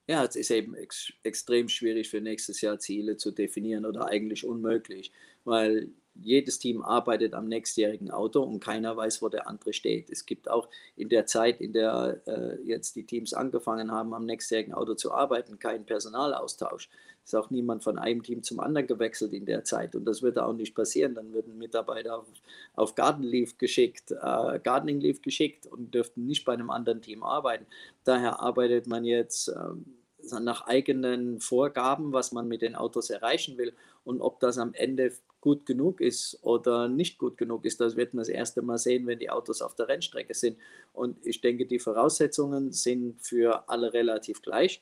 Ja, 0.09 0.25
es 0.25 0.35
ist 0.35 0.51
eben 0.51 0.75
ex 0.75 1.13
extrem 1.23 1.69
schwierig 1.69 2.11
für 2.11 2.21
nächstes 2.21 2.61
Jahr 2.61 2.79
Ziele 2.79 3.17
zu 3.17 3.31
definieren 3.31 3.87
oder 3.87 4.09
eigentlich 4.09 4.45
unmöglich, 4.45 5.13
weil 5.45 5.91
jedes 6.15 6.59
Team 6.59 6.83
arbeitet 6.83 7.35
am 7.35 7.49
nächstjährigen 7.49 8.11
Auto 8.11 8.43
und 8.43 8.61
keiner 8.61 8.97
weiß, 8.97 9.23
wo 9.23 9.29
der 9.29 9.49
andere 9.49 9.73
steht. 9.73 10.11
Es 10.11 10.27
gibt 10.27 10.51
auch 10.51 10.69
in 10.97 11.09
der 11.09 11.27
Zeit, 11.27 11.61
in 11.61 11.73
der 11.73 12.21
äh, 12.27 12.61
jetzt 12.63 12.97
die 12.97 13.05
Teams 13.05 13.33
angefangen 13.33 13.91
haben, 13.91 14.15
am 14.15 14.27
nächstjährigen 14.27 14.75
Auto 14.75 14.95
zu 14.95 15.13
arbeiten, 15.13 15.59
keinen 15.59 15.87
Personalaustausch. 15.87 16.89
Es 17.25 17.33
ist 17.33 17.39
auch 17.39 17.51
niemand 17.51 17.85
von 17.85 17.99
einem 17.99 18.23
Team 18.23 18.43
zum 18.43 18.59
anderen 18.61 18.89
gewechselt 18.89 19.33
in 19.33 19.47
der 19.47 19.65
Zeit 19.65 19.95
und 19.95 20.05
das 20.05 20.23
wird 20.23 20.39
auch 20.39 20.53
nicht 20.53 20.75
passieren. 20.75 21.15
Dann 21.15 21.33
würden 21.33 21.57
Mitarbeiter 21.57 22.19
auf, 22.19 22.27
auf 22.75 22.95
Garden 22.95 23.23
Leave 23.23 23.55
geschickt, 23.59 24.11
äh, 24.11 24.59
Gardening 24.59 25.01
Leave 25.01 25.21
geschickt 25.21 25.67
und 25.67 25.95
dürften 25.95 26.27
nicht 26.27 26.45
bei 26.45 26.53
einem 26.53 26.71
anderen 26.71 27.01
Team 27.01 27.23
arbeiten. 27.23 27.67
Daher 28.05 28.41
arbeitet 28.41 28.87
man 28.87 29.05
jetzt 29.05 29.49
äh, 29.49 29.55
nach 30.41 30.67
eigenen 30.67 31.41
Vorgaben, 31.41 32.13
was 32.13 32.33
man 32.33 32.49
mit 32.49 32.63
den 32.63 32.75
Autos 32.75 33.11
erreichen 33.11 33.59
will 33.59 33.73
und 34.05 34.21
ob 34.21 34.41
das 34.41 34.59
am 34.59 34.75
Ende 34.75 35.13
gut 35.41 35.67
genug 35.67 36.01
ist 36.01 36.39
oder 36.43 36.89
nicht 36.89 37.19
gut 37.19 37.37
genug 37.37 37.65
ist, 37.65 37.81
das 37.81 37.97
wird 37.97 38.15
man 38.15 38.21
das 38.23 38.29
erste 38.29 38.63
Mal 38.63 38.79
sehen, 38.79 39.07
wenn 39.07 39.19
die 39.19 39.31
Autos 39.31 39.61
auf 39.61 39.75
der 39.75 39.89
Rennstrecke 39.89 40.35
sind. 40.35 40.57
Und 40.93 41.19
ich 41.27 41.41
denke, 41.41 41.67
die 41.67 41.81
Voraussetzungen 41.81 42.73
sind 42.73 43.21
für 43.21 43.69
alle 43.69 43.93
relativ 43.93 44.41
gleich. 44.41 44.81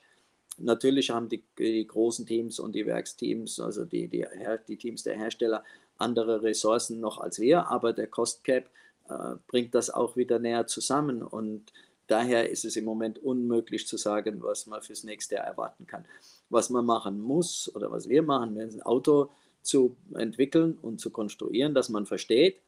Natürlich 0.57 1.09
haben 1.09 1.29
die, 1.29 1.43
die 1.57 1.87
großen 1.87 2.27
Teams 2.27 2.59
und 2.59 2.73
die 2.73 2.85
Werksteams, 2.85 3.59
also 3.59 3.85
die, 3.85 4.07
die, 4.07 4.25
die, 4.67 4.77
Teams 4.77 5.03
der 5.03 5.17
Hersteller, 5.17 5.63
andere 5.97 6.43
Ressourcen 6.43 6.99
noch 6.99 7.19
als 7.19 7.39
wir, 7.39 7.67
aber 7.67 7.93
der 7.93 8.07
Cost 8.07 8.43
Cap 8.43 8.69
äh, 9.09 9.35
bringt 9.47 9.73
das 9.73 9.89
auch 9.89 10.15
wieder 10.15 10.39
näher 10.39 10.67
zusammen 10.67 11.23
und 11.23 11.71
daher 12.11 12.49
ist 12.49 12.65
es 12.65 12.75
im 12.75 12.85
Moment 12.85 13.19
unmöglich 13.19 13.87
zu 13.87 13.97
sagen, 13.97 14.41
was 14.43 14.67
man 14.67 14.81
fürs 14.81 15.03
nächste 15.03 15.35
Jahr 15.35 15.45
erwarten 15.45 15.87
kann. 15.87 16.05
Was 16.49 16.69
man 16.69 16.85
machen 16.85 17.19
muss 17.21 17.73
oder 17.73 17.91
was 17.91 18.09
wir 18.09 18.21
machen, 18.21 18.55
wenn 18.55 18.69
ein 18.69 18.81
Auto 18.81 19.31
zu 19.61 19.95
entwickeln 20.15 20.77
und 20.81 20.99
zu 20.99 21.09
konstruieren, 21.09 21.73
dass 21.73 21.89
man 21.89 22.05
versteht, 22.05 22.61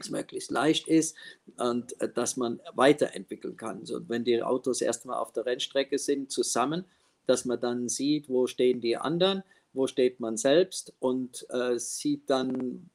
es 0.00 0.10
möglichst 0.10 0.50
leicht 0.50 0.88
ist 0.88 1.16
und 1.56 2.00
äh, 2.00 2.12
dass 2.12 2.36
man 2.36 2.60
weiterentwickeln 2.74 3.56
kann. 3.56 3.86
So, 3.86 4.08
wenn 4.08 4.24
die 4.24 4.42
Autos 4.42 4.80
erstmal 4.80 5.18
auf 5.18 5.32
der 5.32 5.46
Rennstrecke 5.46 5.98
sind, 5.98 6.32
zusammen, 6.32 6.84
dass 7.26 7.44
man 7.44 7.60
dann 7.60 7.88
sieht, 7.88 8.28
wo 8.28 8.46
stehen 8.46 8.80
die 8.80 8.96
anderen, 8.96 9.44
wo 9.72 9.86
steht 9.86 10.20
man 10.20 10.36
selbst 10.36 10.92
und 10.98 11.46
äh, 11.50 11.78
sieht 11.78 12.28
dann 12.28 12.90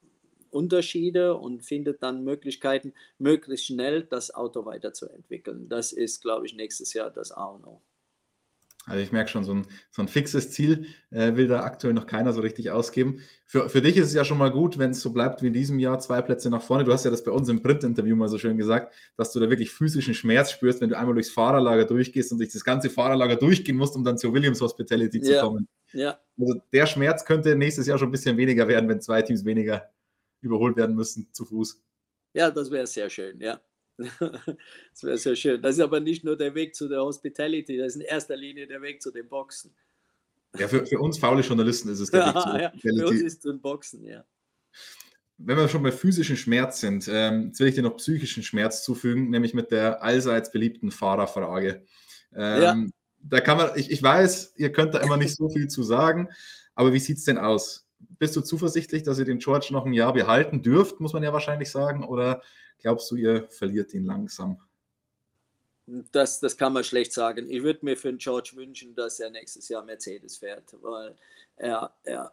Unterschiede 0.51 1.35
und 1.35 1.63
findet 1.63 2.03
dann 2.03 2.23
Möglichkeiten, 2.23 2.93
möglichst 3.17 3.67
schnell 3.67 4.03
das 4.03 4.33
Auto 4.33 4.65
weiterzuentwickeln. 4.65 5.69
Das 5.69 5.91
ist, 5.91 6.21
glaube 6.21 6.45
ich, 6.45 6.55
nächstes 6.55 6.93
Jahr 6.93 7.09
das 7.09 7.31
A 7.31 7.45
und 7.45 7.65
O. 7.65 7.81
Also 8.89 9.03
ich 9.03 9.11
merke 9.11 9.29
schon, 9.29 9.43
so 9.43 9.53
ein, 9.53 9.67
so 9.91 10.01
ein 10.01 10.07
fixes 10.07 10.51
Ziel 10.51 10.87
äh, 11.11 11.35
will 11.35 11.47
da 11.47 11.63
aktuell 11.63 11.93
noch 11.93 12.07
keiner 12.07 12.33
so 12.33 12.41
richtig 12.41 12.71
ausgeben. 12.71 13.21
Für, 13.45 13.69
für 13.69 13.81
dich 13.81 13.97
ist 13.97 14.07
es 14.07 14.13
ja 14.13 14.25
schon 14.25 14.37
mal 14.37 14.51
gut, 14.51 14.79
wenn 14.79 14.91
es 14.91 15.01
so 15.01 15.11
bleibt 15.11 15.43
wie 15.43 15.47
in 15.47 15.53
diesem 15.53 15.79
Jahr, 15.79 15.99
zwei 15.99 16.21
Plätze 16.21 16.49
nach 16.49 16.61
vorne. 16.61 16.83
Du 16.85 16.91
hast 16.91 17.05
ja 17.05 17.11
das 17.11 17.23
bei 17.23 17.31
uns 17.31 17.49
im 17.49 17.61
Print-Interview 17.61 18.15
mal 18.15 18.29
so 18.29 18.37
schön 18.37 18.57
gesagt, 18.57 18.93
dass 19.15 19.31
du 19.31 19.39
da 19.39 19.49
wirklich 19.49 19.71
physischen 19.71 20.13
Schmerz 20.13 20.51
spürst, 20.51 20.81
wenn 20.81 20.89
du 20.89 20.97
einmal 20.97 21.13
durchs 21.13 21.29
Fahrerlager 21.29 21.85
durchgehst 21.85 22.31
und 22.31 22.39
durch 22.39 22.51
das 22.51 22.63
ganze 22.63 22.89
Fahrerlager 22.89 23.35
durchgehen 23.35 23.77
musst, 23.77 23.95
um 23.95 24.03
dann 24.03 24.17
zur 24.17 24.33
Williams 24.33 24.61
Hospitality 24.61 25.21
zu 25.21 25.33
ja. 25.33 25.41
kommen. 25.41 25.67
Ja. 25.93 26.19
Also 26.39 26.61
der 26.73 26.85
Schmerz 26.85 27.25
könnte 27.25 27.55
nächstes 27.55 27.85
Jahr 27.85 27.99
schon 27.99 28.09
ein 28.09 28.11
bisschen 28.11 28.37
weniger 28.37 28.67
werden, 28.67 28.89
wenn 28.89 29.01
zwei 29.01 29.21
Teams 29.21 29.45
weniger 29.45 29.89
überholt 30.41 30.77
werden 30.77 30.95
müssen 30.95 31.29
zu 31.33 31.45
Fuß. 31.45 31.81
Ja, 32.33 32.51
das 32.51 32.71
wäre 32.71 32.87
sehr 32.87 33.09
schön, 33.09 33.39
ja. 33.41 33.59
das 33.97 35.03
wäre 35.03 35.17
sehr 35.17 35.35
schön. 35.35 35.61
Das 35.61 35.75
ist 35.75 35.81
aber 35.81 35.99
nicht 35.99 36.23
nur 36.23 36.37
der 36.37 36.55
Weg 36.55 36.75
zu 36.75 36.87
der 36.87 37.01
Hospitality, 37.01 37.77
das 37.77 37.87
ist 37.87 37.95
in 37.95 38.01
erster 38.01 38.37
Linie 38.37 38.67
der 38.67 38.81
Weg 38.81 39.01
zu 39.01 39.11
den 39.11 39.27
Boxen. 39.27 39.73
Ja, 40.57 40.67
für, 40.67 40.85
für 40.85 40.99
uns 40.99 41.19
faule 41.19 41.41
Journalisten 41.41 41.89
ist 41.89 41.99
es 41.99 42.09
der 42.09 42.21
ja, 42.21 42.35
Weg 42.35 42.41
zu 42.41 42.57
ja, 42.57 42.71
Für 42.79 43.07
uns 43.07 43.21
ist 43.21 43.33
es 43.33 43.39
zum 43.41 43.61
Boxen, 43.61 44.05
ja. 44.05 44.23
Wenn 45.37 45.57
wir 45.57 45.69
schon 45.69 45.83
bei 45.83 45.91
physischen 45.91 46.35
Schmerz 46.35 46.81
sind, 46.81 47.07
ähm, 47.09 47.47
jetzt 47.47 47.59
will 47.59 47.67
ich 47.67 47.75
dir 47.75 47.81
noch 47.81 47.97
psychischen 47.97 48.43
Schmerz 48.43 48.83
zufügen, 48.83 49.29
nämlich 49.29 49.53
mit 49.53 49.71
der 49.71 50.03
allseits 50.03 50.51
beliebten 50.51 50.91
Fahrerfrage. 50.91 51.85
Ähm, 52.35 52.61
ja. 52.61 52.85
Da 53.21 53.41
kann 53.41 53.57
man, 53.57 53.71
ich, 53.75 53.91
ich 53.91 54.01
weiß, 54.01 54.53
ihr 54.57 54.71
könnt 54.71 54.93
da 54.93 54.99
immer 54.99 55.17
nicht 55.17 55.35
so 55.35 55.49
viel 55.49 55.67
zu 55.67 55.83
sagen, 55.83 56.29
aber 56.73 56.93
wie 56.93 56.99
sieht 56.99 57.17
es 57.17 57.25
denn 57.25 57.37
aus? 57.37 57.88
Bist 57.99 58.35
du 58.35 58.41
zuversichtlich, 58.41 59.03
dass 59.03 59.19
ihr 59.19 59.25
den 59.25 59.39
George 59.39 59.69
noch 59.71 59.85
ein 59.85 59.93
Jahr 59.93 60.13
behalten 60.13 60.63
dürft, 60.63 60.99
muss 60.99 61.13
man 61.13 61.23
ja 61.23 61.33
wahrscheinlich 61.33 61.69
sagen, 61.69 62.03
oder 62.03 62.41
Glaubst 62.79 63.11
du, 63.11 63.15
ihr 63.15 63.47
verliert 63.49 63.93
ihn 63.93 64.05
langsam? 64.05 64.57
Das, 65.85 66.39
das 66.39 66.55
kann 66.55 66.73
man 66.73 66.83
schlecht 66.83 67.13
sagen. 67.13 67.49
Ich 67.49 67.63
würde 67.63 67.83
mir 67.83 67.97
für 67.97 68.09
den 68.09 68.19
George 68.19 68.51
wünschen, 68.55 68.95
dass 68.95 69.19
er 69.19 69.29
nächstes 69.29 69.67
Jahr 69.69 69.83
Mercedes 69.83 70.37
fährt, 70.37 70.75
weil 70.81 71.15
er, 71.57 71.93
er, 72.03 72.31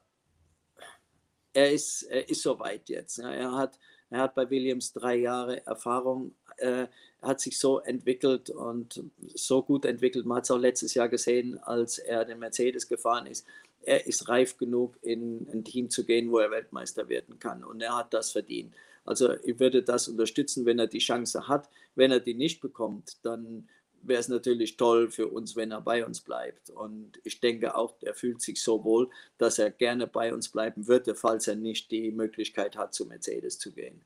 er, 1.52 1.72
ist, 1.72 2.02
er 2.02 2.28
ist 2.28 2.42
so 2.42 2.58
weit 2.60 2.88
jetzt. 2.88 3.18
Er 3.18 3.52
hat, 3.52 3.78
er 4.10 4.20
hat 4.20 4.34
bei 4.34 4.48
Williams 4.50 4.92
drei 4.92 5.16
Jahre 5.16 5.66
Erfahrung. 5.66 6.34
Er 6.58 6.90
hat 7.22 7.40
sich 7.40 7.58
so 7.58 7.80
entwickelt 7.80 8.50
und 8.50 9.02
so 9.34 9.62
gut 9.62 9.84
entwickelt. 9.84 10.26
Man 10.26 10.36
hat 10.36 10.44
es 10.44 10.50
auch 10.50 10.58
letztes 10.58 10.94
Jahr 10.94 11.08
gesehen, 11.08 11.58
als 11.58 11.98
er 11.98 12.24
den 12.24 12.38
Mercedes 12.38 12.86
gefahren 12.86 13.26
ist. 13.26 13.46
Er 13.86 14.06
ist 14.06 14.28
reif 14.28 14.56
genug, 14.58 14.98
in 15.00 15.48
ein 15.52 15.62
Team 15.62 15.90
zu 15.90 16.04
gehen, 16.04 16.32
wo 16.32 16.38
er 16.38 16.50
Weltmeister 16.50 17.08
werden 17.08 17.38
kann. 17.38 17.62
Und 17.62 17.80
er 17.80 17.96
hat 17.96 18.12
das 18.12 18.32
verdient. 18.32 18.74
Also 19.04 19.34
ich 19.44 19.60
würde 19.60 19.84
das 19.84 20.08
unterstützen, 20.08 20.66
wenn 20.66 20.80
er 20.80 20.88
die 20.88 20.98
Chance 20.98 21.46
hat. 21.46 21.70
Wenn 21.94 22.10
er 22.10 22.18
die 22.18 22.34
nicht 22.34 22.60
bekommt, 22.60 23.24
dann 23.24 23.68
wäre 24.02 24.20
es 24.20 24.28
natürlich 24.28 24.76
toll 24.76 25.08
für 25.08 25.28
uns, 25.28 25.54
wenn 25.54 25.70
er 25.70 25.80
bei 25.80 26.04
uns 26.04 26.20
bleibt. 26.20 26.70
Und 26.70 27.20
ich 27.22 27.40
denke 27.40 27.76
auch, 27.76 27.94
er 28.00 28.14
fühlt 28.14 28.42
sich 28.42 28.60
so 28.60 28.82
wohl, 28.82 29.08
dass 29.38 29.60
er 29.60 29.70
gerne 29.70 30.08
bei 30.08 30.34
uns 30.34 30.48
bleiben 30.48 30.88
würde, 30.88 31.14
falls 31.14 31.46
er 31.46 31.54
nicht 31.54 31.90
die 31.92 32.10
Möglichkeit 32.10 32.76
hat, 32.76 32.92
zu 32.92 33.06
Mercedes 33.06 33.58
zu 33.58 33.70
gehen. 33.70 34.00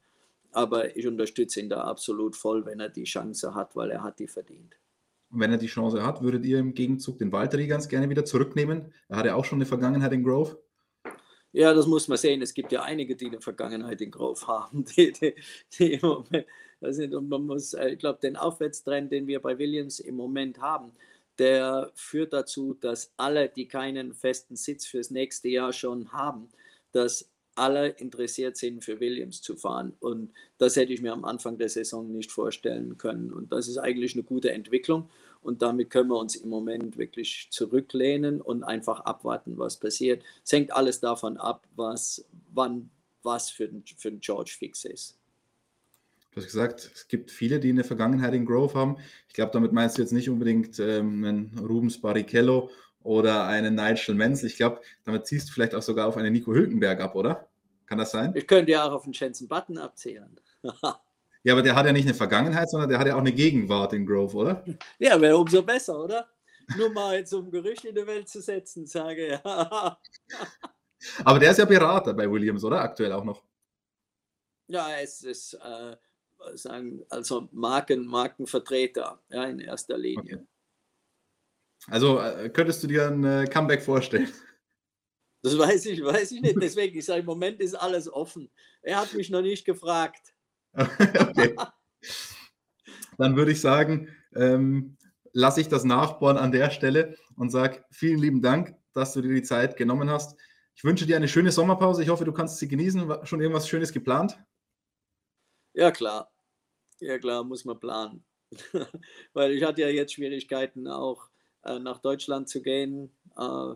Aber 0.52 0.94
ich 0.94 1.06
unterstütze 1.06 1.60
ihn 1.60 1.70
da 1.70 1.84
absolut 1.84 2.36
voll, 2.36 2.66
wenn 2.66 2.80
er 2.80 2.90
die 2.90 3.04
Chance 3.04 3.54
hat, 3.54 3.76
weil 3.76 3.90
er 3.90 4.02
hat 4.02 4.18
die 4.18 4.28
verdient. 4.28 4.76
Wenn 5.30 5.52
er 5.52 5.58
die 5.58 5.68
Chance 5.68 6.04
hat, 6.04 6.22
würdet 6.22 6.44
ihr 6.44 6.58
im 6.58 6.74
Gegenzug 6.74 7.18
den 7.18 7.32
Walter 7.32 7.64
ganz 7.66 7.88
gerne 7.88 8.08
wieder 8.08 8.24
zurücknehmen? 8.24 8.92
Er 9.08 9.18
hat 9.18 9.26
ja 9.26 9.34
auch 9.34 9.44
schon 9.44 9.58
eine 9.58 9.66
Vergangenheit 9.66 10.12
in 10.12 10.24
Grove. 10.24 10.58
Ja, 11.52 11.74
das 11.74 11.86
muss 11.86 12.08
man 12.08 12.18
sehen. 12.18 12.42
Es 12.42 12.54
gibt 12.54 12.72
ja 12.72 12.82
einige, 12.82 13.16
die 13.16 13.26
eine 13.26 13.40
Vergangenheit 13.40 14.00
in 14.00 14.10
Grove 14.10 14.46
haben. 14.46 14.84
Die, 14.96 15.12
die, 15.12 15.34
die 15.76 15.94
im 15.94 16.00
Moment, 16.02 16.46
sind, 16.80 17.14
und 17.14 17.28
man 17.28 17.44
muss, 17.44 17.74
äh, 17.74 17.90
ich 17.90 17.98
glaube, 17.98 18.20
den 18.22 18.36
Aufwärtstrend, 18.36 19.12
den 19.12 19.26
wir 19.26 19.40
bei 19.40 19.58
Williams 19.58 20.00
im 20.00 20.16
Moment 20.16 20.60
haben, 20.60 20.92
der 21.38 21.90
führt 21.94 22.32
dazu, 22.32 22.74
dass 22.74 23.12
alle, 23.16 23.48
die 23.48 23.66
keinen 23.66 24.14
festen 24.14 24.56
Sitz 24.56 24.86
fürs 24.86 25.10
nächste 25.10 25.48
Jahr 25.48 25.72
schon 25.72 26.12
haben, 26.12 26.48
dass 26.92 27.28
alle 27.60 27.88
interessiert 27.88 28.56
sind, 28.56 28.84
für 28.84 29.00
Williams 29.00 29.42
zu 29.42 29.54
fahren. 29.54 29.92
Und 30.00 30.32
das 30.58 30.76
hätte 30.76 30.92
ich 30.92 31.02
mir 31.02 31.12
am 31.12 31.24
Anfang 31.24 31.58
der 31.58 31.68
Saison 31.68 32.10
nicht 32.10 32.32
vorstellen 32.32 32.96
können. 32.98 33.32
Und 33.32 33.52
das 33.52 33.68
ist 33.68 33.78
eigentlich 33.78 34.14
eine 34.14 34.22
gute 34.22 34.50
Entwicklung. 34.50 35.10
Und 35.42 35.62
damit 35.62 35.90
können 35.90 36.10
wir 36.10 36.18
uns 36.18 36.36
im 36.36 36.48
Moment 36.48 36.98
wirklich 36.98 37.48
zurücklehnen 37.50 38.40
und 38.40 38.64
einfach 38.64 39.00
abwarten, 39.00 39.58
was 39.58 39.78
passiert. 39.78 40.22
Es 40.44 40.52
hängt 40.52 40.72
alles 40.72 41.00
davon 41.00 41.36
ab, 41.36 41.66
was, 41.76 42.24
wann 42.52 42.90
was 43.22 43.50
für 43.50 43.68
den, 43.68 43.84
für 43.96 44.10
den 44.10 44.20
George 44.20 44.54
fix 44.58 44.84
ist. 44.84 45.18
Du 46.32 46.36
hast 46.36 46.46
gesagt, 46.46 46.90
es 46.94 47.08
gibt 47.08 47.30
viele, 47.30 47.58
die 47.58 47.70
eine 47.70 47.84
Vergangenheit 47.84 48.34
in 48.34 48.46
Grove 48.46 48.74
haben. 48.74 48.96
Ich 49.28 49.34
glaube, 49.34 49.52
damit 49.52 49.72
meinst 49.72 49.98
du 49.98 50.02
jetzt 50.02 50.12
nicht 50.12 50.30
unbedingt 50.30 50.78
ähm, 50.78 51.24
einen 51.24 51.58
Rubens 51.58 52.00
Barrichello 52.00 52.70
oder 53.02 53.46
einen 53.46 53.74
Nigel 53.74 54.14
Menzel. 54.14 54.46
Ich 54.46 54.56
glaube, 54.56 54.80
damit 55.04 55.26
ziehst 55.26 55.48
du 55.48 55.52
vielleicht 55.52 55.74
auch 55.74 55.82
sogar 55.82 56.06
auf 56.06 56.16
einen 56.16 56.32
Nico 56.32 56.52
Hülkenberg 56.52 57.00
ab, 57.00 57.16
oder? 57.16 57.49
Kann 57.90 57.98
das 57.98 58.12
sein? 58.12 58.32
Ich 58.36 58.46
könnte 58.46 58.70
ja 58.70 58.86
auch 58.86 58.92
auf 58.92 59.02
den 59.02 59.12
Jensen 59.12 59.48
Button 59.48 59.76
abzählen. 59.76 60.40
ja, 61.42 61.52
aber 61.52 61.62
der 61.62 61.74
hat 61.74 61.86
ja 61.86 61.92
nicht 61.92 62.06
eine 62.06 62.14
Vergangenheit, 62.14 62.70
sondern 62.70 62.88
der 62.88 63.00
hat 63.00 63.08
ja 63.08 63.16
auch 63.16 63.20
eine 63.20 63.32
Gegenwart 63.32 63.92
in 63.94 64.06
Grove, 64.06 64.36
oder? 64.36 64.64
Ja, 65.00 65.20
wäre 65.20 65.36
umso 65.36 65.60
besser, 65.60 66.04
oder? 66.04 66.28
Nur 66.76 66.92
mal 66.92 67.16
jetzt 67.16 67.34
um 67.34 67.50
Gerücht 67.50 67.84
in 67.84 67.96
die 67.96 68.06
Welt 68.06 68.28
zu 68.28 68.40
setzen, 68.40 68.86
sage 68.86 69.30
ja. 69.30 69.40
aber 71.24 71.38
der 71.40 71.50
ist 71.50 71.58
ja 71.58 71.64
Berater 71.64 72.14
bei 72.14 72.30
Williams, 72.30 72.62
oder? 72.62 72.80
Aktuell 72.80 73.12
auch 73.12 73.24
noch. 73.24 73.42
Ja, 74.68 74.96
es 75.00 75.24
ist 75.24 75.54
äh, 75.54 75.96
sagen, 76.54 77.04
also 77.08 77.48
Marken, 77.50 78.06
Markenvertreter, 78.06 79.20
ja, 79.30 79.44
in 79.46 79.58
erster 79.58 79.98
Linie. 79.98 80.36
Okay. 80.36 80.46
Also 81.88 82.20
äh, 82.20 82.50
könntest 82.50 82.84
du 82.84 82.86
dir 82.86 83.08
ein 83.08 83.24
äh, 83.24 83.46
Comeback 83.46 83.82
vorstellen? 83.82 84.32
Das 85.42 85.56
weiß 85.56 85.86
ich, 85.86 86.04
weiß 86.04 86.32
ich 86.32 86.42
nicht. 86.42 86.60
Deswegen, 86.60 86.98
ich 86.98 87.04
sage, 87.04 87.20
im 87.20 87.26
Moment 87.26 87.60
ist 87.60 87.74
alles 87.74 88.12
offen. 88.12 88.50
Er 88.82 89.00
hat 89.00 89.14
mich 89.14 89.30
noch 89.30 89.42
nicht 89.42 89.64
gefragt. 89.64 90.34
okay. 90.74 91.56
Dann 93.16 93.36
würde 93.36 93.52
ich 93.52 93.60
sagen, 93.60 94.08
ähm, 94.34 94.96
lasse 95.32 95.60
ich 95.60 95.68
das 95.68 95.84
nachbohren 95.84 96.36
an 96.36 96.52
der 96.52 96.70
Stelle 96.70 97.16
und 97.36 97.50
sage 97.50 97.84
vielen 97.90 98.18
lieben 98.18 98.42
Dank, 98.42 98.74
dass 98.92 99.12
du 99.12 99.22
dir 99.22 99.34
die 99.34 99.42
Zeit 99.42 99.76
genommen 99.76 100.10
hast. 100.10 100.36
Ich 100.74 100.84
wünsche 100.84 101.06
dir 101.06 101.16
eine 101.16 101.28
schöne 101.28 101.52
Sommerpause. 101.52 102.02
Ich 102.02 102.08
hoffe, 102.08 102.24
du 102.24 102.32
kannst 102.32 102.58
sie 102.58 102.68
genießen. 102.68 103.26
Schon 103.26 103.40
irgendwas 103.40 103.68
Schönes 103.68 103.92
geplant? 103.92 104.38
Ja, 105.74 105.90
klar. 105.90 106.32
Ja, 107.00 107.18
klar, 107.18 107.44
muss 107.44 107.64
man 107.64 107.78
planen. 107.78 108.24
Weil 109.32 109.52
ich 109.52 109.62
hatte 109.62 109.82
ja 109.82 109.88
jetzt 109.88 110.14
Schwierigkeiten, 110.14 110.88
auch 110.88 111.28
äh, 111.64 111.78
nach 111.78 111.98
Deutschland 111.98 112.48
zu 112.48 112.62
gehen. 112.62 113.14
Äh, 113.36 113.74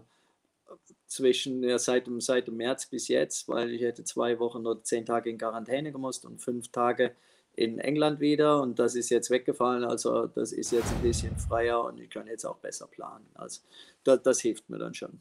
zwischen 1.06 1.62
ja, 1.62 1.78
seit, 1.78 2.06
dem, 2.06 2.20
seit 2.20 2.48
dem 2.48 2.56
März 2.56 2.86
bis 2.86 3.08
jetzt, 3.08 3.48
weil 3.48 3.70
ich 3.70 3.82
hätte 3.82 4.04
zwei 4.04 4.38
Wochen 4.38 4.66
oder 4.66 4.82
zehn 4.82 5.06
Tage 5.06 5.30
in 5.30 5.38
Quarantäne 5.38 5.92
gemusst 5.92 6.24
und 6.24 6.40
fünf 6.40 6.68
Tage 6.68 7.14
in 7.56 7.78
England 7.78 8.20
wieder 8.20 8.60
und 8.62 8.78
das 8.78 8.94
ist 8.94 9.10
jetzt 9.10 9.30
weggefallen. 9.30 9.84
Also 9.84 10.26
das 10.26 10.52
ist 10.52 10.72
jetzt 10.72 10.90
ein 10.92 11.02
bisschen 11.02 11.36
freier 11.36 11.84
und 11.84 12.00
ich 12.00 12.10
kann 12.10 12.26
jetzt 12.26 12.44
auch 12.44 12.58
besser 12.58 12.86
planen. 12.86 13.26
Also 13.34 13.60
das, 14.02 14.22
das 14.22 14.40
hilft 14.40 14.68
mir 14.68 14.78
dann 14.78 14.94
schon. 14.94 15.20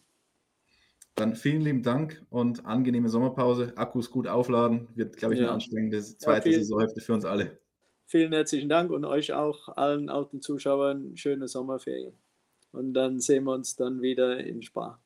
Dann 1.16 1.36
vielen 1.36 1.62
lieben 1.62 1.84
Dank 1.84 2.26
und 2.32 2.66
angenehme 2.66 3.08
Sommerpause. 3.08 3.74
Akkus 3.76 4.10
gut 4.10 4.28
aufladen. 4.28 4.88
Wird, 4.96 5.16
glaube 5.18 5.36
ich, 5.36 5.40
eine 5.42 5.50
ja. 5.50 5.54
anstrengende 5.54 6.02
zweite 6.02 6.50
ja, 6.50 6.58
Saisonhälfte 6.58 7.02
für 7.02 7.14
uns 7.14 7.24
alle. 7.24 7.60
Vielen 8.06 8.34
herzlichen 8.34 8.68
Dank 8.68 8.92
und 8.92 9.06
euch 9.06 9.34
auch, 9.34 9.70
allen 9.70 10.10
auch 10.10 10.30
den 10.30 10.42
Zuschauern, 10.42 11.16
schöne 11.16 11.48
Sommerferien. 11.48 12.14
Und 12.72 12.94
dann 12.96 13.20
sehen 13.20 13.44
wir 13.44 13.54
uns 13.54 13.76
dann 13.76 14.02
wieder 14.02 14.40
in 14.40 14.64
Spa. 14.64 15.00